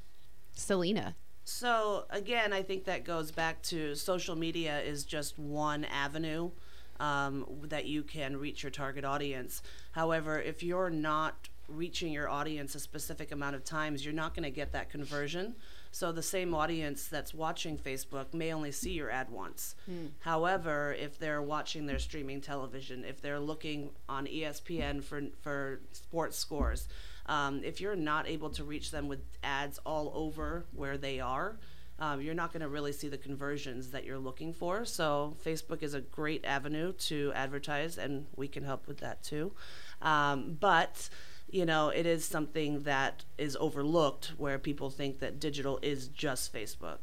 Selena. 0.52 1.16
So 1.44 2.04
again, 2.10 2.52
I 2.52 2.62
think 2.62 2.84
that 2.84 3.04
goes 3.04 3.30
back 3.30 3.60
to 3.64 3.94
social 3.94 4.36
media 4.36 4.80
is 4.80 5.04
just 5.04 5.38
one 5.38 5.84
avenue 5.84 6.50
um, 6.98 7.46
that 7.64 7.86
you 7.86 8.02
can 8.02 8.36
reach 8.36 8.62
your 8.62 8.70
target 8.70 9.04
audience. 9.04 9.62
However, 9.92 10.40
if 10.40 10.62
you're 10.62 10.90
not 10.90 11.48
reaching 11.70 12.12
your 12.12 12.28
audience 12.28 12.74
a 12.74 12.80
specific 12.80 13.32
amount 13.32 13.56
of 13.56 13.64
times, 13.64 14.04
you're 14.04 14.14
not 14.14 14.34
going 14.34 14.44
to 14.44 14.50
get 14.50 14.72
that 14.72 14.90
conversion. 14.90 15.54
So 15.92 16.12
the 16.12 16.22
same 16.22 16.54
audience 16.54 17.06
that's 17.08 17.34
watching 17.34 17.76
Facebook 17.76 18.32
may 18.32 18.52
only 18.52 18.72
see 18.72 18.92
your 18.92 19.10
ad 19.10 19.30
once. 19.30 19.74
However, 20.20 20.94
if 20.98 21.18
they're 21.18 21.42
watching 21.42 21.86
their 21.86 21.98
streaming 21.98 22.40
television, 22.40 23.04
if 23.04 23.20
they're 23.20 23.40
looking 23.40 23.90
on 24.08 24.26
ESPN 24.26 25.02
for 25.02 25.22
for 25.42 25.80
sports 25.92 26.36
scores, 26.38 26.88
um, 27.26 27.62
if 27.64 27.80
you're 27.80 27.96
not 27.96 28.28
able 28.28 28.50
to 28.50 28.64
reach 28.64 28.90
them 28.90 29.08
with 29.08 29.20
ads 29.42 29.78
all 29.84 30.12
over 30.14 30.64
where 30.72 30.96
they 30.96 31.20
are, 31.20 31.58
um, 32.00 32.20
you're 32.20 32.34
not 32.34 32.52
going 32.52 32.62
to 32.62 32.68
really 32.68 32.92
see 32.92 33.08
the 33.08 33.18
conversions 33.18 33.90
that 33.90 34.04
you're 34.04 34.18
looking 34.18 34.52
for. 34.52 34.84
So 34.84 35.36
Facebook 35.44 35.82
is 35.82 35.92
a 35.94 36.00
great 36.00 36.44
avenue 36.44 36.92
to 36.94 37.30
advertise, 37.34 37.98
and 37.98 38.26
we 38.36 38.48
can 38.48 38.64
help 38.64 38.88
with 38.88 38.98
that 38.98 39.22
too. 39.22 39.52
Um, 40.00 40.56
but 40.58 41.10
you 41.52 41.66
know, 41.66 41.88
it 41.88 42.06
is 42.06 42.24
something 42.24 42.82
that 42.82 43.24
is 43.38 43.56
overlooked 43.60 44.32
where 44.38 44.58
people 44.58 44.90
think 44.90 45.18
that 45.20 45.40
digital 45.40 45.78
is 45.82 46.08
just 46.08 46.52
Facebook. 46.52 46.98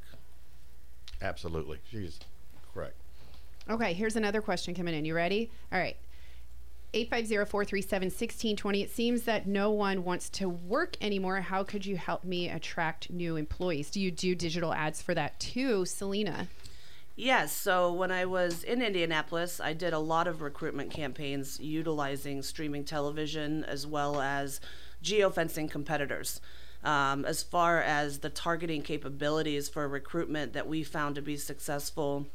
Absolutely. 1.22 1.80
She's 1.90 2.20
correct. 2.74 2.96
Okay, 3.70 3.94
here's 3.94 4.16
another 4.16 4.42
question 4.42 4.74
coming 4.74 4.96
in. 4.96 5.04
You 5.06 5.16
ready? 5.16 5.52
All 5.72 5.80
right. 5.80 5.98
850-437-1620. 6.94 8.82
It 8.82 8.92
seems 8.92 9.24
that 9.24 9.46
no 9.46 9.72
one 9.72 10.06
wants 10.06 10.30
to 10.30 10.48
work 10.48 10.96
anymore. 11.02 11.42
How 11.42 11.64
could 11.64 11.86
you 11.86 11.98
help 11.98 12.24
me 12.24 12.50
attract 12.50 13.10
new 13.10 13.36
employees? 13.36 13.90
Do 13.90 14.00
you 14.00 14.10
do 14.10 14.34
digital 14.36 14.74
ads 14.74 15.02
for 15.02 15.14
that 15.14 15.40
too, 15.40 15.86
Selena? 15.86 16.48
Yes. 17.20 17.52
So 17.52 17.92
when 17.92 18.12
I 18.12 18.26
was 18.26 18.64
in 18.64 18.80
Indianapolis, 18.80 19.60
I 19.60 19.74
did 19.74 19.92
a 19.92 19.98
lot 19.98 20.28
of 20.28 20.40
recruitment 20.40 20.92
campaigns 20.92 21.60
utilizing 21.60 22.44
streaming 22.44 22.86
television 22.86 23.64
as 23.64 23.88
well 23.88 24.22
as 24.22 24.62
geofencing 25.04 25.70
competitors. 25.70 26.40
Um, 26.84 27.26
as 27.26 27.42
far 27.42 27.82
as 27.82 28.20
the 28.20 28.30
targeting 28.30 28.84
capabilities 28.84 29.68
for 29.68 29.88
recruitment 29.88 30.54
that 30.54 30.68
we 30.68 30.84
found 30.84 31.16
to 31.16 31.24
be 31.24 31.38
successful, 31.38 32.28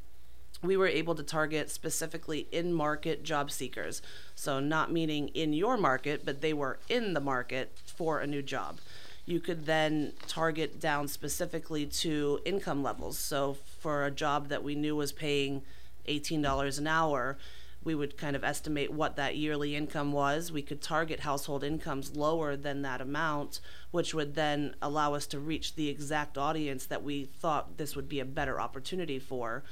we 0.64 0.76
were 0.76 0.88
able 0.88 1.14
to 1.14 1.22
target 1.22 1.70
specifically 1.70 2.48
in 2.50 2.72
market 2.72 3.22
job 3.22 3.52
seekers. 3.52 4.02
So, 4.34 4.58
not 4.58 4.90
meaning 4.90 5.28
in 5.28 5.52
your 5.52 5.76
market, 5.76 6.24
but 6.24 6.40
they 6.40 6.52
were 6.52 6.80
in 6.88 7.14
the 7.14 7.20
market 7.20 7.78
for 7.86 8.18
a 8.18 8.26
new 8.26 8.42
job. 8.42 8.80
You 9.24 9.40
could 9.40 9.66
then 9.66 10.12
target 10.26 10.80
down 10.80 11.08
specifically 11.08 11.86
to 11.86 12.40
income 12.44 12.82
levels. 12.82 13.18
So, 13.18 13.56
for 13.78 14.04
a 14.04 14.10
job 14.10 14.48
that 14.48 14.64
we 14.64 14.74
knew 14.74 14.96
was 14.96 15.12
paying 15.12 15.62
$18 16.08 16.78
an 16.78 16.86
hour, 16.86 17.38
we 17.84 17.94
would 17.94 18.16
kind 18.16 18.36
of 18.36 18.44
estimate 18.44 18.92
what 18.92 19.16
that 19.16 19.36
yearly 19.36 19.74
income 19.74 20.12
was. 20.12 20.52
We 20.52 20.62
could 20.62 20.80
target 20.80 21.20
household 21.20 21.64
incomes 21.64 22.16
lower 22.16 22.56
than 22.56 22.82
that 22.82 23.00
amount, 23.00 23.60
which 23.90 24.14
would 24.14 24.34
then 24.34 24.74
allow 24.80 25.14
us 25.14 25.26
to 25.28 25.40
reach 25.40 25.74
the 25.74 25.88
exact 25.88 26.38
audience 26.38 26.86
that 26.86 27.02
we 27.02 27.24
thought 27.24 27.78
this 27.78 27.96
would 27.96 28.08
be 28.08 28.20
a 28.20 28.24
better 28.24 28.60
opportunity 28.60 29.18
for. 29.18 29.64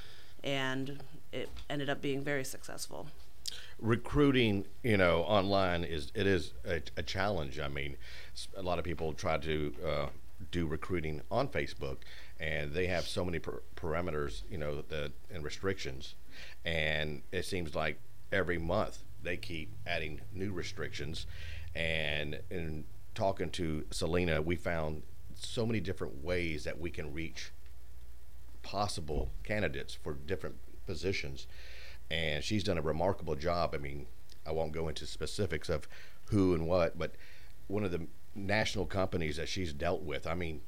And 0.43 1.03
it 1.33 1.49
ended 1.69 1.89
up 1.89 2.01
being 2.01 2.23
very 2.23 2.45
successful. 2.45 3.07
Recruiting 3.79 4.65
you 4.83 4.97
know 4.97 5.21
online 5.23 5.85
is 5.85 6.13
it 6.15 6.27
is 6.27 6.53
a, 6.67 6.81
a 6.97 7.03
challenge. 7.03 7.59
I 7.59 7.69
mean 7.69 7.97
a 8.57 8.63
lot 8.63 8.79
of 8.79 8.85
people 8.85 9.13
try 9.13 9.39
to 9.39 9.75
uh, 9.87 10.07
do 10.51 10.67
recruiting 10.67 11.21
on 11.31 11.49
facebook 11.49 11.99
and 12.39 12.73
they 12.73 12.87
have 12.87 13.07
so 13.07 13.25
many 13.25 13.39
per- 13.39 13.63
parameters 13.77 14.43
you 14.51 14.59
know 14.59 14.83
that 14.89 15.13
and 15.33 15.45
restrictions. 15.45 16.15
And 16.65 17.23
it 17.33 17.45
seems 17.45 17.75
like 17.75 17.99
every 18.33 18.59
month 18.59 18.99
they 19.23 19.37
keep 19.37 19.71
adding 19.87 20.21
new 20.33 20.53
restrictions. 20.53 21.27
And 21.75 22.41
in 22.51 22.85
talking 23.15 23.51
to 23.51 23.85
selena 23.91 24.41
we 24.41 24.57
found 24.57 25.03
so 25.35 25.67
many 25.67 25.81
different 25.81 26.23
ways 26.23 26.65
that 26.65 26.79
we 26.79 26.91
can 26.91 27.13
reach 27.13 27.53
possible 28.63 29.31
candidates 29.43 29.95
for 29.95 30.13
different 30.13 30.57
positions 30.87 31.47
and 32.11 32.43
she's 32.43 32.65
done 32.65 32.79
a 32.79 32.83
remarkable 32.83 33.37
job. 33.37 33.75
I 33.75 33.79
mean, 33.79 34.07
I 34.47 34.53
won't 34.53 34.73
go 34.73 34.89
into 34.89 35.07
specifics 35.07 35.69
of 35.69 35.89
who 36.31 36.55
and 36.55 36.67
what, 36.67 36.99
but 36.99 37.13
one 37.69 37.85
of 37.85 37.91
the 37.91 38.07
national 38.35 38.87
companies 38.87 39.37
that 39.37 39.49
she's 39.49 39.73
dealt 39.73 40.03
with, 40.03 40.27
I 40.27 40.35
mean, 40.35 40.61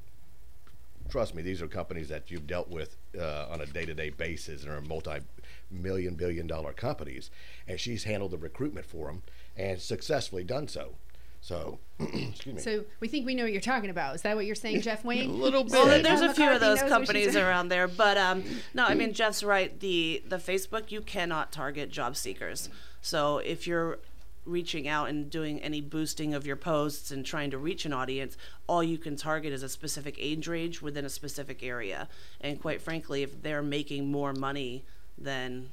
trust 1.09 1.35
me, 1.35 1.41
these 1.41 1.61
are 1.61 1.67
companies 1.67 2.09
that 2.09 2.31
you've 2.31 2.47
dealt 2.47 2.69
with 2.69 2.95
uh, 3.19 3.47
on 3.49 3.61
a 3.61 3.65
day-to-day 3.65 4.11
basis 4.11 4.63
and 4.63 4.71
are 4.71 4.81
multi-million, 4.81 6.15
billion-dollar 6.15 6.73
companies, 6.73 7.29
and 7.67 7.79
she's 7.79 8.05
handled 8.05 8.31
the 8.31 8.37
recruitment 8.37 8.85
for 8.85 9.07
them 9.07 9.21
and 9.57 9.81
successfully 9.81 10.43
done 10.43 10.67
so. 10.67 10.95
So, 11.43 11.77
excuse 11.99 12.55
me. 12.55 12.61
So 12.61 12.85
we 13.01 13.09
think 13.09 13.25
we 13.25 13.35
know 13.35 13.43
what 13.43 13.51
you're 13.51 13.59
talking 13.59 13.89
about. 13.89 14.15
Is 14.15 14.21
that 14.21 14.37
what 14.37 14.45
you're 14.45 14.55
saying, 14.55 14.79
Jeff 14.79 15.03
Wayne? 15.03 15.29
a 15.29 15.33
little 15.33 15.63
bit. 15.63 15.73
Well, 15.73 15.87
Good. 15.87 16.05
there's 16.05 16.21
a 16.21 16.25
Ellen 16.25 16.35
few 16.35 16.49
of 16.49 16.61
those 16.61 16.79
knows 16.81 16.89
what 16.89 16.99
she's 17.01 17.07
companies 17.07 17.35
around 17.35 17.67
there, 17.67 17.89
but 17.89 18.17
um, 18.17 18.45
no, 18.73 18.85
I 18.85 18.93
mean 18.93 19.13
Jeff's 19.13 19.43
right. 19.43 19.77
The 19.77 20.23
the 20.25 20.37
Facebook 20.37 20.89
you 20.89 21.01
cannot 21.01 21.51
target 21.51 21.91
job 21.91 22.15
seekers. 22.15 22.69
So 23.01 23.39
if 23.39 23.67
you're 23.67 23.99
reaching 24.45 24.87
out 24.87 25.09
and 25.09 25.29
doing 25.29 25.59
any 25.59 25.81
boosting 25.81 26.33
of 26.33 26.47
your 26.47 26.55
posts 26.55 27.11
and 27.11 27.25
trying 27.25 27.51
to 27.51 27.57
reach 27.57 27.85
an 27.85 27.91
audience, 27.91 28.37
all 28.65 28.81
you 28.81 28.97
can 28.97 29.17
target 29.17 29.51
is 29.51 29.63
a 29.63 29.69
specific 29.69 30.15
age 30.19 30.47
range 30.47 30.81
within 30.81 31.03
a 31.03 31.09
specific 31.09 31.61
area. 31.61 32.07
And 32.39 32.61
quite 32.61 32.81
frankly, 32.81 33.21
if 33.21 33.41
they're 33.41 33.61
making 33.61 34.09
more 34.09 34.31
money 34.31 34.85
than 35.17 35.71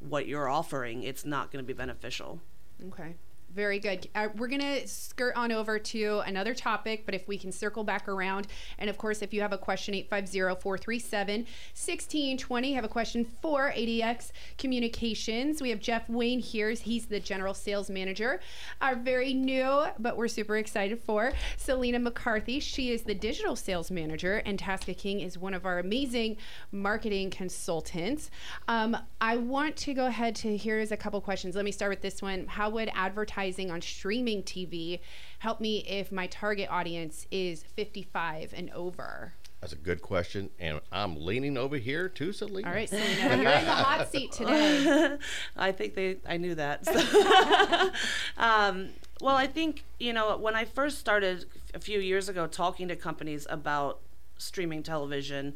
what 0.00 0.26
you're 0.26 0.48
offering, 0.48 1.02
it's 1.02 1.26
not 1.26 1.52
going 1.52 1.62
to 1.62 1.66
be 1.66 1.74
beneficial. 1.74 2.40
Okay. 2.88 3.16
Very 3.54 3.78
good. 3.78 4.08
Uh, 4.16 4.28
we're 4.36 4.48
going 4.48 4.60
to 4.60 4.88
skirt 4.88 5.36
on 5.36 5.52
over 5.52 5.78
to 5.78 6.22
another 6.26 6.54
topic, 6.54 7.06
but 7.06 7.14
if 7.14 7.28
we 7.28 7.38
can 7.38 7.52
circle 7.52 7.84
back 7.84 8.08
around. 8.08 8.48
And 8.78 8.90
of 8.90 8.98
course, 8.98 9.22
if 9.22 9.32
you 9.32 9.42
have 9.42 9.52
a 9.52 9.58
question, 9.58 9.94
850 9.94 10.60
437 10.60 11.40
1620. 11.42 12.72
Have 12.72 12.84
a 12.84 12.88
question 12.88 13.24
for 13.24 13.70
ADX 13.70 14.32
Communications. 14.58 15.62
We 15.62 15.70
have 15.70 15.78
Jeff 15.78 16.08
Wayne 16.08 16.40
here. 16.40 16.70
He's 16.70 17.06
the 17.06 17.20
general 17.20 17.54
sales 17.54 17.88
manager. 17.88 18.40
Our 18.80 18.96
very 18.96 19.32
new, 19.32 19.84
but 20.00 20.16
we're 20.16 20.26
super 20.26 20.56
excited 20.56 20.98
for, 20.98 21.32
Selena 21.56 22.00
McCarthy. 22.00 22.58
She 22.58 22.90
is 22.90 23.02
the 23.02 23.14
digital 23.14 23.54
sales 23.54 23.88
manager, 23.88 24.38
and 24.44 24.58
Tasca 24.58 24.98
King 24.98 25.20
is 25.20 25.38
one 25.38 25.54
of 25.54 25.64
our 25.64 25.78
amazing 25.78 26.38
marketing 26.72 27.30
consultants. 27.30 28.32
Um, 28.66 28.96
I 29.20 29.36
want 29.36 29.76
to 29.76 29.94
go 29.94 30.06
ahead 30.06 30.34
to 30.36 30.56
here's 30.56 30.90
a 30.90 30.96
couple 30.96 31.20
questions. 31.20 31.54
Let 31.54 31.64
me 31.64 31.70
start 31.70 31.90
with 31.90 32.00
this 32.00 32.20
one. 32.20 32.46
How 32.48 32.68
would 32.70 32.90
advertising 32.94 33.43
on 33.44 33.82
streaming 33.82 34.42
TV 34.42 35.00
help 35.40 35.60
me 35.60 35.84
if 35.86 36.10
my 36.10 36.26
target 36.26 36.66
audience 36.70 37.26
is 37.30 37.62
55 37.62 38.54
and 38.56 38.70
over? 38.70 39.34
That's 39.60 39.74
a 39.74 39.76
good 39.76 40.00
question, 40.00 40.48
and 40.58 40.80
I'm 40.90 41.16
leaning 41.24 41.56
over 41.58 41.76
here 41.76 42.08
to 42.08 42.32
Selena. 42.32 42.68
All 42.68 42.74
right, 42.74 42.88
Selena, 42.88 43.36
you're 43.42 43.52
in 43.52 43.64
the 43.64 43.70
hot 43.72 44.10
seat 44.10 44.32
today. 44.32 45.16
I 45.56 45.72
think 45.72 45.94
they. 45.94 46.16
I 46.26 46.36
knew 46.38 46.54
that. 46.54 46.84
So. 46.84 47.90
um, 48.38 48.90
well, 49.20 49.36
I 49.36 49.46
think 49.46 49.84
you 49.98 50.12
know 50.14 50.36
when 50.38 50.54
I 50.54 50.64
first 50.64 50.98
started 50.98 51.44
a 51.74 51.78
few 51.80 51.98
years 52.00 52.28
ago 52.28 52.46
talking 52.46 52.88
to 52.88 52.96
companies 52.96 53.46
about 53.50 54.00
streaming 54.38 54.82
television, 54.82 55.54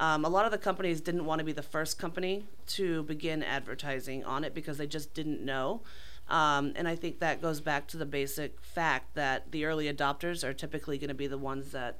Um, 0.00 0.24
a 0.24 0.28
lot 0.28 0.44
of 0.44 0.52
the 0.52 0.58
companies 0.58 1.00
didn't 1.00 1.24
want 1.24 1.40
to 1.40 1.44
be 1.44 1.52
the 1.52 1.62
first 1.62 1.98
company 1.98 2.44
to 2.68 3.02
begin 3.04 3.42
advertising 3.42 4.24
on 4.24 4.44
it 4.44 4.54
because 4.54 4.78
they 4.78 4.86
just 4.86 5.14
didn't 5.14 5.44
know. 5.44 5.80
Um, 6.28 6.72
and 6.76 6.86
I 6.86 6.94
think 6.94 7.20
that 7.20 7.40
goes 7.40 7.60
back 7.60 7.86
to 7.88 7.96
the 7.96 8.06
basic 8.06 8.60
fact 8.60 9.14
that 9.14 9.50
the 9.50 9.64
early 9.64 9.92
adopters 9.92 10.44
are 10.44 10.52
typically 10.52 10.98
going 10.98 11.08
to 11.08 11.14
be 11.14 11.26
the 11.26 11.38
ones 11.38 11.72
that 11.72 11.98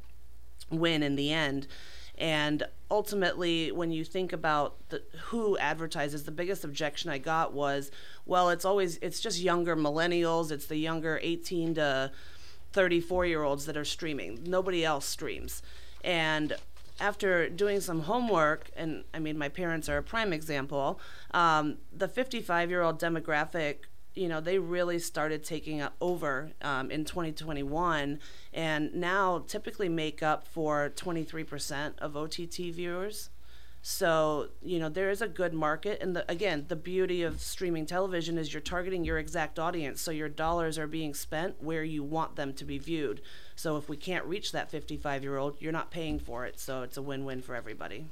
win 0.70 1.02
in 1.02 1.16
the 1.16 1.32
end. 1.32 1.66
And 2.18 2.64
ultimately, 2.90 3.70
when 3.70 3.92
you 3.92 4.04
think 4.04 4.32
about 4.32 4.76
the, 4.88 5.02
who 5.26 5.56
advertises, 5.58 6.24
the 6.24 6.32
biggest 6.32 6.64
objection 6.64 7.10
I 7.10 7.18
got 7.18 7.52
was, 7.52 7.90
well, 8.26 8.50
it's 8.50 8.64
always 8.64 8.98
it's 9.00 9.20
just 9.20 9.40
younger 9.40 9.76
millennials. 9.76 10.50
It's 10.50 10.66
the 10.66 10.76
younger 10.76 11.20
18 11.22 11.76
to 11.76 12.10
34 12.72 13.26
year 13.26 13.44
olds 13.44 13.66
that 13.66 13.76
are 13.76 13.84
streaming. 13.84 14.40
Nobody 14.44 14.84
else 14.84 15.06
streams. 15.06 15.62
And 16.02 16.54
after 17.00 17.48
doing 17.48 17.80
some 17.80 18.00
homework, 18.00 18.70
and 18.76 19.04
I 19.14 19.20
mean, 19.20 19.38
my 19.38 19.48
parents 19.48 19.88
are 19.88 19.98
a 19.98 20.02
prime 20.02 20.32
example, 20.32 21.00
um, 21.30 21.78
the 21.96 22.08
55 22.08 22.68
year 22.68 22.82
old 22.82 23.00
demographic 23.00 23.76
you 24.18 24.28
know 24.28 24.40
they 24.40 24.58
really 24.58 24.98
started 24.98 25.44
taking 25.44 25.82
over 26.00 26.50
um, 26.60 26.90
in 26.90 27.04
2021 27.04 28.18
and 28.52 28.94
now 28.94 29.44
typically 29.46 29.88
make 29.88 30.22
up 30.22 30.46
for 30.46 30.92
23% 30.96 31.98
of 31.98 32.16
ott 32.16 32.34
viewers. 32.34 33.30
So 33.80 34.48
you 34.60 34.80
know 34.80 34.88
there 34.88 35.08
is 35.08 35.22
a 35.22 35.28
good 35.28 35.54
market. 35.54 36.02
And 36.02 36.16
the, 36.16 36.30
again 36.30 36.64
the 36.66 36.76
beauty 36.76 37.22
of 37.22 37.40
streaming 37.40 37.86
television 37.86 38.36
is 38.38 38.52
you're 38.52 38.60
targeting 38.60 39.04
your 39.04 39.18
exact 39.18 39.58
audience. 39.58 40.00
So 40.00 40.10
your 40.10 40.28
dollars 40.28 40.78
are 40.78 40.88
being 40.88 41.14
spent 41.14 41.62
where 41.62 41.84
you 41.84 42.02
want 42.02 42.34
them 42.34 42.52
to 42.54 42.64
be 42.64 42.78
viewed. 42.78 43.22
So 43.54 43.76
if 43.76 43.88
we 43.88 43.96
can't 43.96 44.24
reach 44.24 44.50
that 44.50 44.70
55 44.70 45.22
year 45.22 45.36
old 45.36 45.56
you're 45.60 45.72
not 45.72 45.92
paying 45.92 46.18
for 46.18 46.44
it. 46.44 46.58
So 46.58 46.82
it's 46.82 46.96
a 46.96 47.02
win-win 47.02 47.40
for 47.40 47.54
everybody 47.54 48.06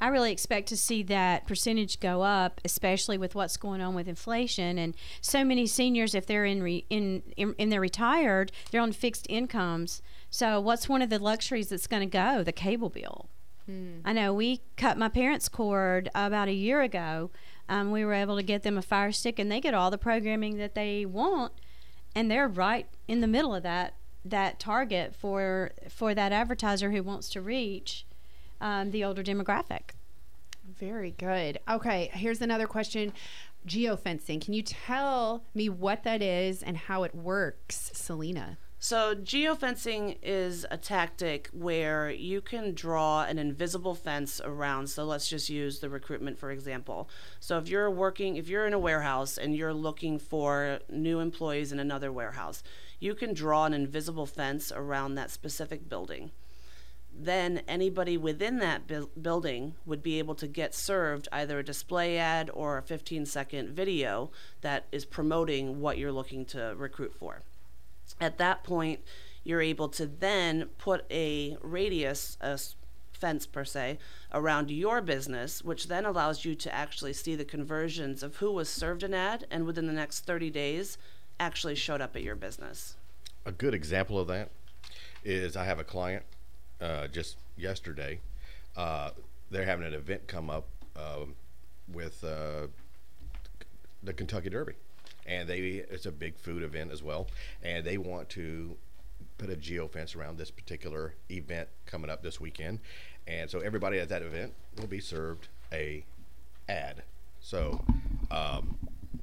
I 0.00 0.08
really 0.08 0.30
expect 0.30 0.68
to 0.68 0.76
see 0.76 1.02
that 1.04 1.46
percentage 1.46 2.00
go 2.00 2.22
up, 2.22 2.60
especially 2.64 3.16
with 3.16 3.34
what's 3.34 3.56
going 3.56 3.80
on 3.80 3.94
with 3.94 4.08
inflation 4.08 4.78
and 4.78 4.94
so 5.20 5.44
many 5.44 5.66
seniors. 5.66 6.14
If 6.14 6.26
they're 6.26 6.44
in 6.44 6.62
re, 6.62 6.84
in, 6.90 7.22
in 7.36 7.54
in 7.58 7.70
they're 7.70 7.80
retired, 7.80 8.52
they're 8.70 8.82
on 8.82 8.92
fixed 8.92 9.26
incomes. 9.30 10.02
So 10.30 10.60
what's 10.60 10.88
one 10.88 11.00
of 11.00 11.08
the 11.08 11.18
luxuries 11.18 11.68
that's 11.68 11.86
going 11.86 12.08
to 12.08 12.12
go? 12.12 12.42
The 12.42 12.52
cable 12.52 12.90
bill. 12.90 13.28
Hmm. 13.64 14.00
I 14.04 14.12
know 14.12 14.34
we 14.34 14.60
cut 14.76 14.98
my 14.98 15.08
parents' 15.08 15.48
cord 15.48 16.10
about 16.14 16.48
a 16.48 16.52
year 16.52 16.82
ago. 16.82 17.30
Um, 17.68 17.90
we 17.90 18.04
were 18.04 18.12
able 18.12 18.36
to 18.36 18.42
get 18.42 18.62
them 18.62 18.78
a 18.78 18.82
Fire 18.82 19.12
Stick, 19.12 19.38
and 19.38 19.50
they 19.50 19.60
get 19.60 19.74
all 19.74 19.90
the 19.90 19.98
programming 19.98 20.58
that 20.58 20.74
they 20.74 21.04
want, 21.04 21.52
and 22.14 22.30
they're 22.30 22.46
right 22.46 22.86
in 23.08 23.20
the 23.20 23.26
middle 23.26 23.54
of 23.54 23.62
that 23.62 23.94
that 24.24 24.58
target 24.58 25.14
for 25.14 25.70
for 25.88 26.14
that 26.14 26.32
advertiser 26.32 26.90
who 26.90 27.02
wants 27.02 27.28
to 27.28 27.40
reach 27.40 28.04
um, 28.60 28.90
the 28.90 29.04
older 29.04 29.22
demographic. 29.22 29.90
Very 30.78 31.12
good. 31.12 31.60
Okay, 31.68 32.10
here's 32.12 32.40
another 32.40 32.66
question. 32.66 33.12
Geofencing. 33.66 34.44
Can 34.44 34.54
you 34.54 34.62
tell 34.62 35.44
me 35.54 35.68
what 35.68 36.04
that 36.04 36.22
is 36.22 36.62
and 36.62 36.76
how 36.76 37.02
it 37.02 37.14
works, 37.14 37.90
Selena? 37.94 38.58
So, 38.78 39.14
geofencing 39.14 40.18
is 40.22 40.66
a 40.70 40.76
tactic 40.76 41.48
where 41.52 42.10
you 42.10 42.40
can 42.40 42.74
draw 42.74 43.24
an 43.24 43.38
invisible 43.38 43.94
fence 43.94 44.40
around. 44.44 44.88
So, 44.88 45.04
let's 45.04 45.28
just 45.28 45.48
use 45.48 45.80
the 45.80 45.88
recruitment 45.88 46.38
for 46.38 46.50
example. 46.50 47.08
So, 47.40 47.58
if 47.58 47.68
you're 47.68 47.90
working, 47.90 48.36
if 48.36 48.48
you're 48.48 48.66
in 48.66 48.74
a 48.74 48.78
warehouse 48.78 49.38
and 49.38 49.56
you're 49.56 49.74
looking 49.74 50.18
for 50.18 50.80
new 50.90 51.20
employees 51.20 51.72
in 51.72 51.80
another 51.80 52.12
warehouse, 52.12 52.62
you 53.00 53.14
can 53.14 53.34
draw 53.34 53.64
an 53.64 53.72
invisible 53.72 54.26
fence 54.26 54.70
around 54.70 55.14
that 55.14 55.30
specific 55.30 55.88
building 55.88 56.30
then 57.18 57.62
anybody 57.66 58.16
within 58.16 58.58
that 58.58 58.86
bu- 58.86 59.08
building 59.20 59.74
would 59.86 60.02
be 60.02 60.18
able 60.18 60.34
to 60.34 60.46
get 60.46 60.74
served 60.74 61.28
either 61.32 61.58
a 61.58 61.64
display 61.64 62.18
ad 62.18 62.50
or 62.52 62.76
a 62.76 62.82
15 62.82 63.26
second 63.26 63.70
video 63.70 64.30
that 64.60 64.86
is 64.92 65.04
promoting 65.04 65.80
what 65.80 65.98
you're 65.98 66.12
looking 66.12 66.44
to 66.46 66.74
recruit 66.76 67.14
for. 67.14 67.42
At 68.20 68.38
that 68.38 68.64
point, 68.64 69.00
you're 69.44 69.62
able 69.62 69.88
to 69.90 70.06
then 70.06 70.66
put 70.78 71.04
a 71.10 71.56
radius, 71.62 72.36
a 72.40 72.58
fence 73.12 73.46
per 73.46 73.64
se, 73.64 73.98
around 74.32 74.70
your 74.70 75.00
business, 75.00 75.62
which 75.64 75.88
then 75.88 76.04
allows 76.04 76.44
you 76.44 76.54
to 76.54 76.74
actually 76.74 77.12
see 77.12 77.34
the 77.34 77.44
conversions 77.44 78.22
of 78.22 78.36
who 78.36 78.52
was 78.52 78.68
served 78.68 79.02
an 79.02 79.14
ad 79.14 79.46
and 79.50 79.64
within 79.64 79.86
the 79.86 79.92
next 79.92 80.26
30 80.26 80.50
days 80.50 80.98
actually 81.40 81.74
showed 81.74 82.00
up 82.00 82.14
at 82.16 82.22
your 82.22 82.34
business. 82.34 82.96
A 83.44 83.52
good 83.52 83.74
example 83.74 84.18
of 84.18 84.26
that 84.28 84.50
is 85.24 85.56
I 85.56 85.64
have 85.64 85.78
a 85.78 85.84
client 85.84 86.24
uh, 86.80 87.08
just 87.08 87.36
yesterday. 87.56 88.20
Uh, 88.76 89.10
they're 89.50 89.64
having 89.64 89.86
an 89.86 89.94
event 89.94 90.26
come 90.26 90.50
up 90.50 90.66
uh, 90.96 91.24
with 91.92 92.22
uh, 92.24 92.66
the 94.02 94.12
Kentucky 94.12 94.50
Derby, 94.50 94.74
and 95.26 95.48
they 95.48 95.84
it's 95.90 96.06
a 96.06 96.12
big 96.12 96.38
food 96.38 96.62
event 96.62 96.90
as 96.90 97.02
well, 97.02 97.28
and 97.62 97.84
they 97.84 97.98
want 97.98 98.28
to 98.30 98.76
put 99.38 99.50
a 99.50 99.56
geo 99.56 99.88
fence 99.88 100.14
around 100.14 100.38
this 100.38 100.50
particular 100.50 101.14
event 101.30 101.68
coming 101.86 102.10
up 102.10 102.22
this 102.22 102.40
weekend, 102.40 102.80
and 103.26 103.50
so 103.50 103.60
everybody 103.60 103.98
at 103.98 104.08
that 104.08 104.22
event 104.22 104.52
will 104.78 104.86
be 104.86 105.00
served 105.00 105.48
a 105.72 106.04
ad. 106.68 107.02
So, 107.40 107.84
um, 108.30 108.76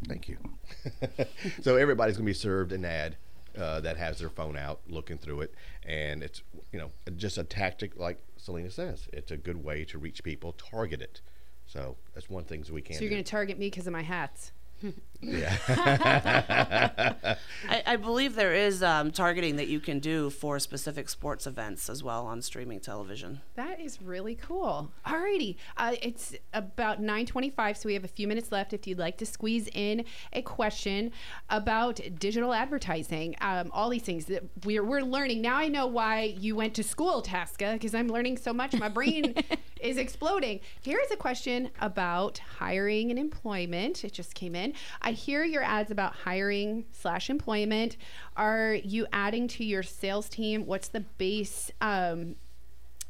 thank 0.08 0.30
you. 0.30 0.38
so 1.62 1.76
everybody's 1.76 2.16
going 2.16 2.26
to 2.26 2.30
be 2.30 2.34
served 2.34 2.72
an 2.72 2.86
ad 2.86 3.18
uh, 3.58 3.80
that 3.82 3.98
has 3.98 4.20
their 4.20 4.30
phone 4.30 4.58
out 4.58 4.82
looking 4.88 5.18
through 5.18 5.42
it. 5.42 5.54
And 5.86 6.24
it's 6.24 6.42
you 6.72 6.80
know 6.80 6.90
just 7.16 7.38
a 7.38 7.44
tactic 7.44 7.98
like 7.98 8.20
selena 8.38 8.72
says 8.72 9.08
it's 9.14 9.32
a 9.32 9.38
good 9.38 9.64
way 9.64 9.86
to 9.86 9.98
reach 9.98 10.24
people 10.24 10.54
target 10.54 11.02
it. 11.02 11.22
So 11.66 11.96
that's 12.14 12.30
one 12.30 12.44
thing 12.44 12.64
we 12.72 12.82
can 12.82 12.96
so 12.96 13.02
you're 13.02 13.10
going 13.10 13.24
to 13.24 13.30
target 13.30 13.58
me 13.58 13.68
because 13.68 13.88
of 13.88 13.94
my 13.94 14.02
hats 14.02 14.52
yeah. 15.24 17.16
I, 17.70 17.84
I, 17.86 17.96
believe 17.96 18.36
there 18.36 18.54
is 18.54 18.84
um, 18.84 19.12
targeting 19.12 19.56
that 19.56 19.68
you 19.68 19.80
can 19.80 20.00
do 20.00 20.30
for 20.30 20.60
specific 20.60 21.10
sports 21.10 21.48
events 21.48 21.90
as 21.90 22.04
well 22.04 22.26
on 22.26 22.42
streaming 22.42 22.80
television. 22.80 23.42
That 23.56 23.80
is 23.80 24.02
really 24.02 24.36
cool. 24.36 24.92
Alrighty, 25.06 25.56
uh, 25.78 25.96
it's 26.02 26.36
about 26.54 27.02
9:25, 27.02 27.78
so 27.78 27.88
we 27.88 27.94
have 27.94 28.04
a 28.04 28.10
few 28.10 28.28
minutes 28.28 28.52
left. 28.52 28.74
If 28.74 28.88
you'd 28.88 29.00
like 29.00 29.18
to 29.18 29.26
squeeze 29.26 29.70
in 29.74 30.06
a 30.34 30.42
question 30.42 31.12
about 31.50 32.00
digital 32.20 32.54
advertising, 32.54 33.36
um, 33.42 33.72
all 33.74 33.90
these 33.90 34.04
things 34.04 34.26
that 34.26 34.44
we're 34.66 34.84
we're 34.84 35.02
learning 35.02 35.42
now. 35.42 35.56
I 35.56 35.68
know 35.68 35.88
why 35.88 36.36
you 36.40 36.56
went 36.56 36.74
to 36.76 36.84
school, 36.84 37.22
Tasca, 37.22 37.74
because 37.74 37.96
I'm 37.96 38.08
learning 38.08 38.38
so 38.38 38.54
much. 38.54 38.74
My 38.74 38.90
brain 38.90 39.36
is 39.82 39.98
exploding. 39.98 40.60
Here's 40.82 41.12
a 41.12 41.16
question 41.16 41.70
about 41.82 42.40
hiring 42.58 43.10
and 43.10 43.20
employment. 43.20 44.04
It 44.04 44.14
just 44.14 44.34
came 44.34 44.56
in. 44.56 44.74
I 45.02 45.13
hear 45.14 45.44
your 45.44 45.64
ads 45.64 45.92
about 45.92 46.14
hiring 46.14 46.86
slash 46.92 47.30
employment. 47.30 47.98
Are 48.36 48.74
you 48.74 49.08
adding 49.14 49.48
to 49.50 49.64
your 49.64 49.84
sales 49.84 50.30
team? 50.30 50.66
What's 50.66 50.90
the 50.90 51.02
base 51.02 51.72
um, 51.82 52.36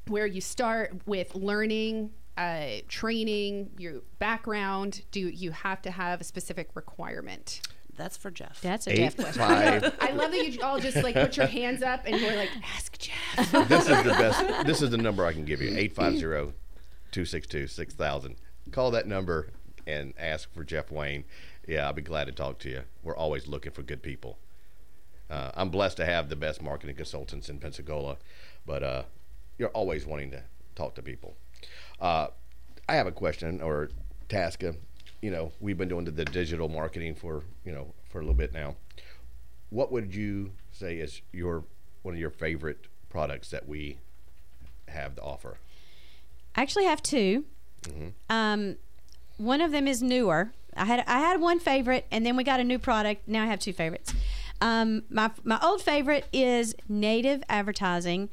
where 0.07 0.27
you 0.27 0.41
start 0.41 1.01
with 1.05 1.35
learning? 1.35 2.11
Uh, 2.35 2.77
training, 2.87 3.69
your 3.77 4.01
background, 4.17 5.03
do 5.11 5.19
you 5.19 5.51
have 5.51 5.79
to 5.83 5.91
have 5.91 6.19
a 6.19 6.23
specific 6.23 6.67
requirement? 6.73 7.61
That's 7.95 8.17
for 8.17 8.31
Jeff. 8.31 8.59
That's 8.61 8.87
a 8.87 8.91
Eight, 8.91 8.95
Jeff 8.97 9.15
question. 9.17 9.33
Five. 9.33 9.95
I 10.01 10.11
love 10.11 10.31
that 10.31 10.49
you 10.49 10.61
all 10.63 10.79
just 10.79 10.97
like 11.03 11.13
put 11.13 11.37
your 11.37 11.45
hands 11.45 11.83
up 11.83 12.01
and 12.05 12.19
you're 12.19 12.35
like, 12.35 12.49
ask 12.75 12.97
Jeff. 12.97 13.51
this 13.69 13.87
is 13.87 14.03
the 14.03 14.09
best. 14.09 14.65
This 14.65 14.81
is 14.81 14.89
the 14.89 14.97
number 14.97 15.25
I 15.25 15.33
can 15.33 15.45
give 15.45 15.61
you 15.61 15.69
850 15.77 16.53
262 17.11 17.67
6000. 17.67 18.35
Call 18.71 18.91
that 18.91 19.07
number 19.07 19.49
and 19.85 20.13
ask 20.17 20.51
for 20.53 20.63
Jeff 20.63 20.91
Wayne. 20.91 21.25
Yeah, 21.67 21.87
I'll 21.87 21.93
be 21.93 22.01
glad 22.01 22.25
to 22.25 22.33
talk 22.33 22.59
to 22.59 22.69
you. 22.69 22.81
We're 23.03 23.15
always 23.15 23.47
looking 23.47 23.71
for 23.71 23.83
good 23.83 24.01
people. 24.01 24.37
Uh, 25.29 25.51
I'm 25.55 25.69
blessed 25.69 25.97
to 25.97 26.05
have 26.05 26.29
the 26.29 26.35
best 26.35 26.61
marketing 26.61 26.95
consultants 26.95 27.49
in 27.49 27.59
Pensacola, 27.59 28.17
but 28.65 28.83
uh, 28.83 29.03
you're 29.57 29.69
always 29.69 30.05
wanting 30.05 30.31
to 30.31 30.43
talk 30.75 30.95
to 30.95 31.01
people. 31.01 31.35
Uh, 31.99 32.27
I 32.87 32.95
have 32.95 33.07
a 33.07 33.11
question 33.11 33.61
or 33.61 33.89
Tasca. 34.29 34.75
You 35.21 35.31
know, 35.31 35.51
we've 35.61 35.77
been 35.77 35.87
doing 35.87 36.05
the, 36.05 36.11
the 36.11 36.25
digital 36.25 36.67
marketing 36.67 37.15
for 37.15 37.43
you 37.63 37.71
know 37.71 37.93
for 38.09 38.19
a 38.19 38.21
little 38.21 38.35
bit 38.35 38.53
now. 38.53 38.75
What 39.69 39.91
would 39.91 40.13
you 40.13 40.51
say 40.71 40.97
is 40.97 41.21
your 41.31 41.63
one 42.01 42.13
of 42.13 42.19
your 42.19 42.29
favorite 42.29 42.87
products 43.09 43.49
that 43.51 43.67
we 43.67 43.97
have 44.89 45.15
to 45.15 45.21
offer? 45.21 45.57
I 46.55 46.61
actually 46.61 46.85
have 46.85 47.01
2 47.01 47.45
mm-hmm. 47.83 48.07
Um, 48.29 48.75
one 49.37 49.61
of 49.61 49.71
them 49.71 49.87
is 49.87 50.03
newer. 50.03 50.51
I 50.77 50.85
had 50.85 51.03
I 51.07 51.19
had 51.19 51.39
one 51.39 51.59
favorite, 51.59 52.05
and 52.11 52.25
then 52.25 52.35
we 52.35 52.43
got 52.43 52.59
a 52.59 52.63
new 52.63 52.79
product. 52.79 53.27
Now 53.27 53.43
I 53.43 53.47
have 53.47 53.59
two 53.59 53.73
favorites. 53.73 54.13
Um, 54.61 55.03
my 55.09 55.31
my 55.43 55.59
old 55.61 55.81
favorite 55.81 56.25
is 56.31 56.75
native 56.87 57.43
advertising, 57.49 58.29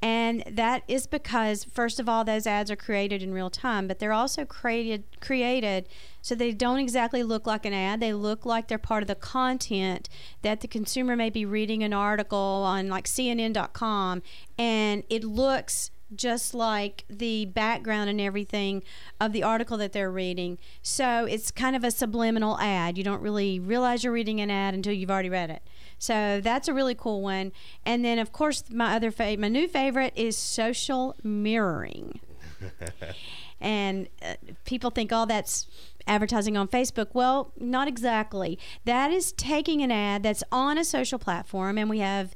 and 0.00 0.42
that 0.50 0.82
is 0.88 1.06
because 1.06 1.64
first 1.64 1.98
of 1.98 2.08
all, 2.08 2.24
those 2.24 2.46
ads 2.46 2.70
are 2.70 2.76
created 2.76 3.22
in 3.22 3.32
real 3.32 3.50
time, 3.50 3.86
but 3.86 3.98
they're 3.98 4.12
also 4.12 4.44
created 4.44 5.04
created 5.20 5.88
so 6.22 6.34
they 6.34 6.52
don't 6.52 6.78
exactly 6.78 7.22
look 7.22 7.46
like 7.46 7.66
an 7.66 7.74
ad. 7.74 8.00
They 8.00 8.14
look 8.14 8.46
like 8.46 8.68
they're 8.68 8.78
part 8.78 9.02
of 9.02 9.08
the 9.08 9.14
content 9.14 10.08
that 10.42 10.60
the 10.60 10.68
consumer 10.68 11.16
may 11.16 11.30
be 11.30 11.44
reading 11.44 11.82
an 11.82 11.92
article 11.92 12.38
on 12.38 12.88
like 12.88 13.06
CNN.com, 13.06 14.22
and 14.58 15.04
it 15.08 15.24
looks 15.24 15.90
just 16.14 16.54
like 16.54 17.04
the 17.08 17.46
background 17.46 18.10
and 18.10 18.20
everything 18.20 18.82
of 19.20 19.32
the 19.32 19.42
article 19.42 19.76
that 19.78 19.92
they're 19.92 20.10
reading. 20.10 20.58
So 20.82 21.24
it's 21.24 21.50
kind 21.50 21.74
of 21.74 21.84
a 21.84 21.90
subliminal 21.90 22.58
ad. 22.58 22.98
You 22.98 23.04
don't 23.04 23.22
really 23.22 23.58
realize 23.58 24.04
you're 24.04 24.12
reading 24.12 24.40
an 24.40 24.50
ad 24.50 24.74
until 24.74 24.92
you've 24.92 25.10
already 25.10 25.30
read 25.30 25.50
it. 25.50 25.62
So 25.98 26.40
that's 26.42 26.68
a 26.68 26.74
really 26.74 26.94
cool 26.94 27.22
one. 27.22 27.52
And 27.84 28.04
then, 28.04 28.18
of 28.18 28.32
course, 28.32 28.64
my 28.70 28.94
other 28.94 29.10
fa- 29.10 29.36
my 29.38 29.48
new 29.48 29.68
favorite 29.68 30.12
is 30.16 30.36
social 30.36 31.16
mirroring. 31.22 32.20
and 33.60 34.08
uh, 34.22 34.34
people 34.64 34.90
think, 34.90 35.10
oh, 35.12 35.26
that's 35.26 35.66
advertising 36.06 36.56
on 36.56 36.68
Facebook. 36.68 37.08
Well, 37.12 37.52
not 37.58 37.88
exactly. 37.88 38.58
That 38.84 39.10
is 39.10 39.32
taking 39.32 39.82
an 39.82 39.90
ad 39.90 40.22
that's 40.22 40.44
on 40.52 40.76
a 40.78 40.84
social 40.84 41.18
platform, 41.18 41.78
and 41.78 41.88
we 41.88 42.00
have 42.00 42.34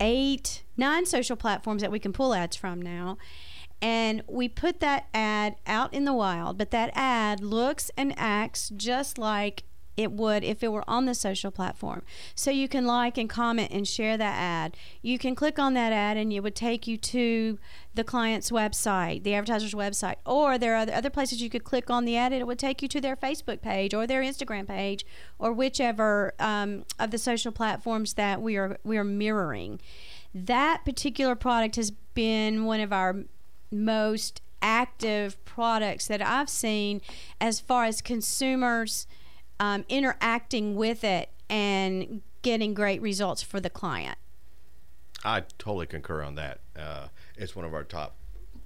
eight, 0.00 0.62
nine 0.76 1.06
social 1.06 1.36
platforms 1.36 1.82
that 1.82 1.90
we 1.90 1.98
can 1.98 2.12
pull 2.12 2.34
ads 2.34 2.56
from 2.56 2.80
now. 2.80 3.18
And 3.82 4.22
we 4.26 4.48
put 4.48 4.80
that 4.80 5.08
ad 5.12 5.56
out 5.66 5.92
in 5.92 6.04
the 6.04 6.14
wild, 6.14 6.56
but 6.56 6.70
that 6.70 6.90
ad 6.94 7.42
looks 7.42 7.90
and 7.96 8.14
acts 8.16 8.70
just 8.70 9.18
like 9.18 9.64
it 9.96 10.12
would 10.12 10.44
if 10.44 10.62
it 10.62 10.70
were 10.72 10.84
on 10.88 11.06
the 11.06 11.14
social 11.14 11.50
platform. 11.50 12.02
So 12.34 12.50
you 12.50 12.68
can 12.68 12.86
like 12.86 13.16
and 13.16 13.28
comment 13.28 13.70
and 13.72 13.86
share 13.88 14.16
that 14.16 14.38
ad. 14.38 14.76
You 15.02 15.18
can 15.18 15.34
click 15.34 15.58
on 15.58 15.74
that 15.74 15.92
ad 15.92 16.16
and 16.16 16.32
it 16.32 16.40
would 16.40 16.54
take 16.54 16.86
you 16.86 16.96
to 16.98 17.58
the 17.94 18.04
client's 18.04 18.50
website, 18.50 19.22
the 19.22 19.34
advertiser's 19.34 19.74
website, 19.74 20.16
or 20.26 20.58
there 20.58 20.76
are 20.76 20.86
other 20.92 21.10
places 21.10 21.42
you 21.42 21.48
could 21.48 21.64
click 21.64 21.90
on 21.90 22.04
the 22.04 22.16
ad 22.16 22.32
and 22.32 22.40
it 22.40 22.46
would 22.46 22.58
take 22.58 22.82
you 22.82 22.88
to 22.88 23.00
their 23.00 23.16
Facebook 23.16 23.62
page 23.62 23.94
or 23.94 24.06
their 24.06 24.22
Instagram 24.22 24.66
page 24.66 25.06
or 25.38 25.52
whichever 25.52 26.34
um, 26.38 26.84
of 26.98 27.10
the 27.10 27.18
social 27.18 27.52
platforms 27.52 28.14
that 28.14 28.42
we 28.42 28.56
are 28.56 28.78
we 28.84 28.98
are 28.98 29.04
mirroring. 29.04 29.80
That 30.34 30.84
particular 30.84 31.34
product 31.34 31.76
has 31.76 31.90
been 31.90 32.66
one 32.66 32.80
of 32.80 32.92
our 32.92 33.24
most 33.70 34.42
active 34.60 35.42
products 35.44 36.06
that 36.08 36.20
I've 36.20 36.50
seen 36.50 37.00
as 37.40 37.60
far 37.60 37.84
as 37.84 38.02
consumers 38.02 39.06
um, 39.60 39.84
interacting 39.88 40.74
with 40.74 41.04
it 41.04 41.30
and 41.48 42.22
getting 42.42 42.74
great 42.74 43.00
results 43.02 43.42
for 43.42 43.60
the 43.60 43.70
client. 43.70 44.18
I 45.24 45.42
totally 45.58 45.86
concur 45.86 46.22
on 46.22 46.34
that. 46.36 46.60
Uh, 46.78 47.08
it's 47.36 47.56
one 47.56 47.64
of 47.64 47.74
our 47.74 47.84
top 47.84 48.16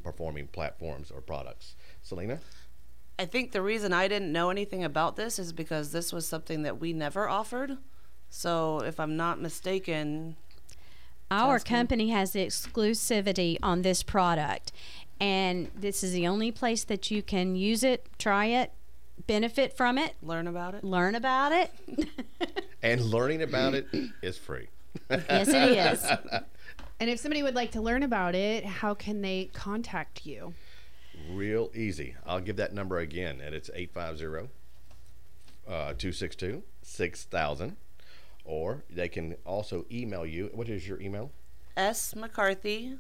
performing 0.03 0.49
platforms 0.49 1.11
or 1.11 1.21
products. 1.21 1.75
Selena? 2.03 2.41
I 3.19 3.27
think 3.27 3.53
the 3.53 3.63
reason 3.63 3.93
I 3.93 4.09
didn't 4.09 4.33
know 4.33 4.51
anything 4.51 4.83
about 4.83 5.17
this 5.17 5.39
is 5.39 5.53
because 5.53 5.93
this 5.93 6.13
was 6.13 6.27
something 6.27 6.63
that 6.63 6.81
we 6.81 6.93
never 6.93 7.29
offered. 7.29 7.77
So, 8.31 8.81
if 8.81 8.99
I'm 9.01 9.17
not 9.17 9.41
mistaken, 9.41 10.37
our 11.31 11.59
company 11.59 12.11
has 12.11 12.33
the 12.33 12.47
exclusivity 12.47 13.57
on 13.63 13.83
this 13.83 14.03
product, 14.03 14.73
and 15.21 15.71
this 15.77 16.03
is 16.03 16.13
the 16.13 16.27
only 16.27 16.51
place 16.51 16.85
that 16.85 17.11
you 17.11 17.23
can 17.23 17.57
use 17.57 17.85
it, 17.85 18.07
try 18.19 18.47
it, 18.47 18.73
benefit 19.27 19.77
from 19.77 19.99
it, 19.99 20.15
learn 20.23 20.47
about 20.47 20.75
it. 20.75 20.83
learn 20.85 21.15
about 21.15 21.53
it. 21.53 21.71
And 22.83 23.03
learning 23.05 23.43
about 23.43 23.75
it 23.75 23.87
is 24.23 24.39
free. 24.39 24.69
yes, 25.11 25.49
it 25.49 25.77
is. 25.77 26.07
And 27.01 27.09
if 27.09 27.19
somebody 27.19 27.43
would 27.43 27.55
like 27.55 27.71
to 27.73 27.81
learn 27.81 28.03
about 28.03 28.35
it, 28.35 28.67
how 28.67 28.93
can 28.93 29.23
they 29.23 29.49
contact 29.55 30.27
you? 30.27 30.53
Real 31.31 31.71
easy. 31.75 32.15
I'll 32.27 32.43
give 32.43 32.57
that 32.57 32.75
number 32.75 32.99
again, 32.99 33.41
and 33.41 33.55
it's 33.55 33.71
850 33.75 34.51
uh, 35.67 35.95
262 35.95 36.63
6000. 36.83 37.77
Or 38.45 38.85
they 38.91 39.09
can 39.09 39.37
also 39.47 39.87
email 39.91 40.27
you. 40.27 40.51
What 40.53 40.69
is 40.69 40.87
your 40.87 41.01
email? 41.01 41.31
S. 41.77 42.15
McCarthy 42.15 42.97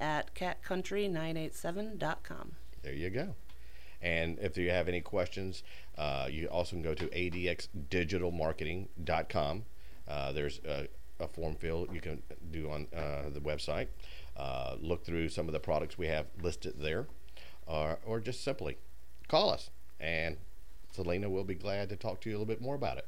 at 0.00 0.34
catcountry987.com. 0.34 2.52
There 2.82 2.94
you 2.94 3.10
go. 3.10 3.34
And 4.02 4.38
if 4.40 4.58
you 4.58 4.70
have 4.70 4.88
any 4.88 5.00
questions, 5.00 5.62
uh, 5.96 6.28
you 6.30 6.48
also 6.48 6.76
can 6.76 6.82
go 6.82 6.92
to 6.94 7.06
adxdigitalmarketing.com. 7.06 9.64
Uh, 10.08 10.32
there's 10.32 10.60
a, 10.66 10.88
a 11.20 11.28
form 11.28 11.54
fill 11.54 11.86
you 11.92 12.00
can 12.00 12.20
do 12.50 12.68
on 12.70 12.88
uh, 12.94 13.28
the 13.32 13.40
website. 13.40 13.86
Uh, 14.36 14.74
look 14.80 15.04
through 15.04 15.28
some 15.28 15.46
of 15.46 15.52
the 15.52 15.60
products 15.60 15.96
we 15.96 16.08
have 16.08 16.26
listed 16.42 16.74
there, 16.78 17.06
or, 17.66 18.00
or 18.04 18.18
just 18.18 18.42
simply 18.42 18.76
call 19.28 19.50
us. 19.50 19.70
And 20.00 20.36
Selena 20.90 21.30
will 21.30 21.44
be 21.44 21.54
glad 21.54 21.88
to 21.90 21.96
talk 21.96 22.20
to 22.22 22.30
you 22.30 22.36
a 22.36 22.38
little 22.38 22.52
bit 22.52 22.60
more 22.60 22.74
about 22.74 22.98
it. 22.98 23.06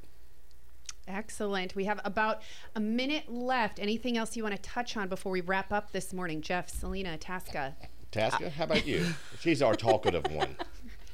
Excellent. 1.06 1.74
We 1.74 1.84
have 1.84 2.00
about 2.04 2.40
a 2.74 2.80
minute 2.80 3.30
left. 3.30 3.78
Anything 3.78 4.16
else 4.16 4.34
you 4.36 4.42
want 4.42 4.56
to 4.56 4.62
touch 4.62 4.96
on 4.96 5.08
before 5.08 5.32
we 5.32 5.42
wrap 5.42 5.70
up 5.72 5.92
this 5.92 6.14
morning? 6.14 6.40
Jeff, 6.40 6.70
Selena, 6.70 7.18
Tasca. 7.18 7.74
Tasca, 8.14 8.50
how 8.50 8.64
about 8.64 8.86
you? 8.86 9.04
She's 9.40 9.60
our 9.60 9.74
talkative 9.74 10.30
one. 10.30 10.56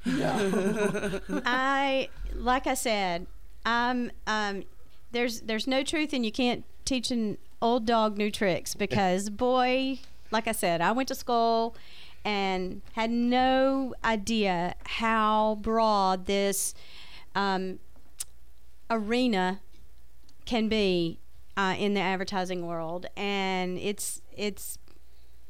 Yeah. 0.04 1.20
I 1.44 2.08
like 2.34 2.66
I 2.66 2.74
said, 2.74 3.26
I'm 3.64 4.10
um 4.26 4.64
there's 5.12 5.40
there's 5.42 5.66
no 5.66 5.82
truth 5.82 6.12
and 6.12 6.24
you 6.24 6.32
can't 6.32 6.64
teach 6.84 7.10
an 7.10 7.38
old 7.62 7.86
dog 7.86 8.16
new 8.16 8.30
tricks 8.30 8.74
because 8.74 9.30
boy, 9.46 9.98
like 10.30 10.46
I 10.46 10.52
said, 10.52 10.80
I 10.80 10.92
went 10.92 11.08
to 11.08 11.14
school 11.14 11.74
and 12.24 12.82
had 12.92 13.10
no 13.10 13.94
idea 14.04 14.74
how 14.84 15.58
broad 15.62 16.26
this 16.26 16.74
um, 17.34 17.78
arena 18.90 19.60
can 20.44 20.68
be 20.68 21.18
uh, 21.56 21.74
in 21.78 21.94
the 21.94 22.00
advertising 22.00 22.66
world, 22.66 23.06
and 23.16 23.78
it's 23.78 24.20
it's 24.36 24.78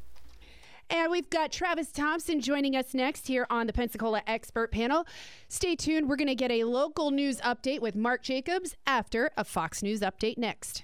And 0.89 1.11
we've 1.11 1.29
got 1.29 1.51
Travis 1.51 1.91
Thompson 1.91 2.39
joining 2.39 2.75
us 2.75 2.93
next 2.93 3.27
here 3.27 3.47
on 3.49 3.65
the 3.65 3.73
Pensacola 3.73 4.21
Expert 4.27 4.71
Panel. 4.71 5.07
Stay 5.47 5.75
tuned. 5.75 6.07
We're 6.07 6.15
going 6.15 6.27
to 6.27 6.35
get 6.35 6.51
a 6.51 6.63
local 6.63 7.09
news 7.09 7.41
update 7.41 7.81
with 7.81 7.95
Mark 7.95 8.21
Jacobs 8.21 8.75
after 8.85 9.31
a 9.35 9.43
Fox 9.43 9.81
News 9.81 10.01
update 10.01 10.37
next. 10.37 10.83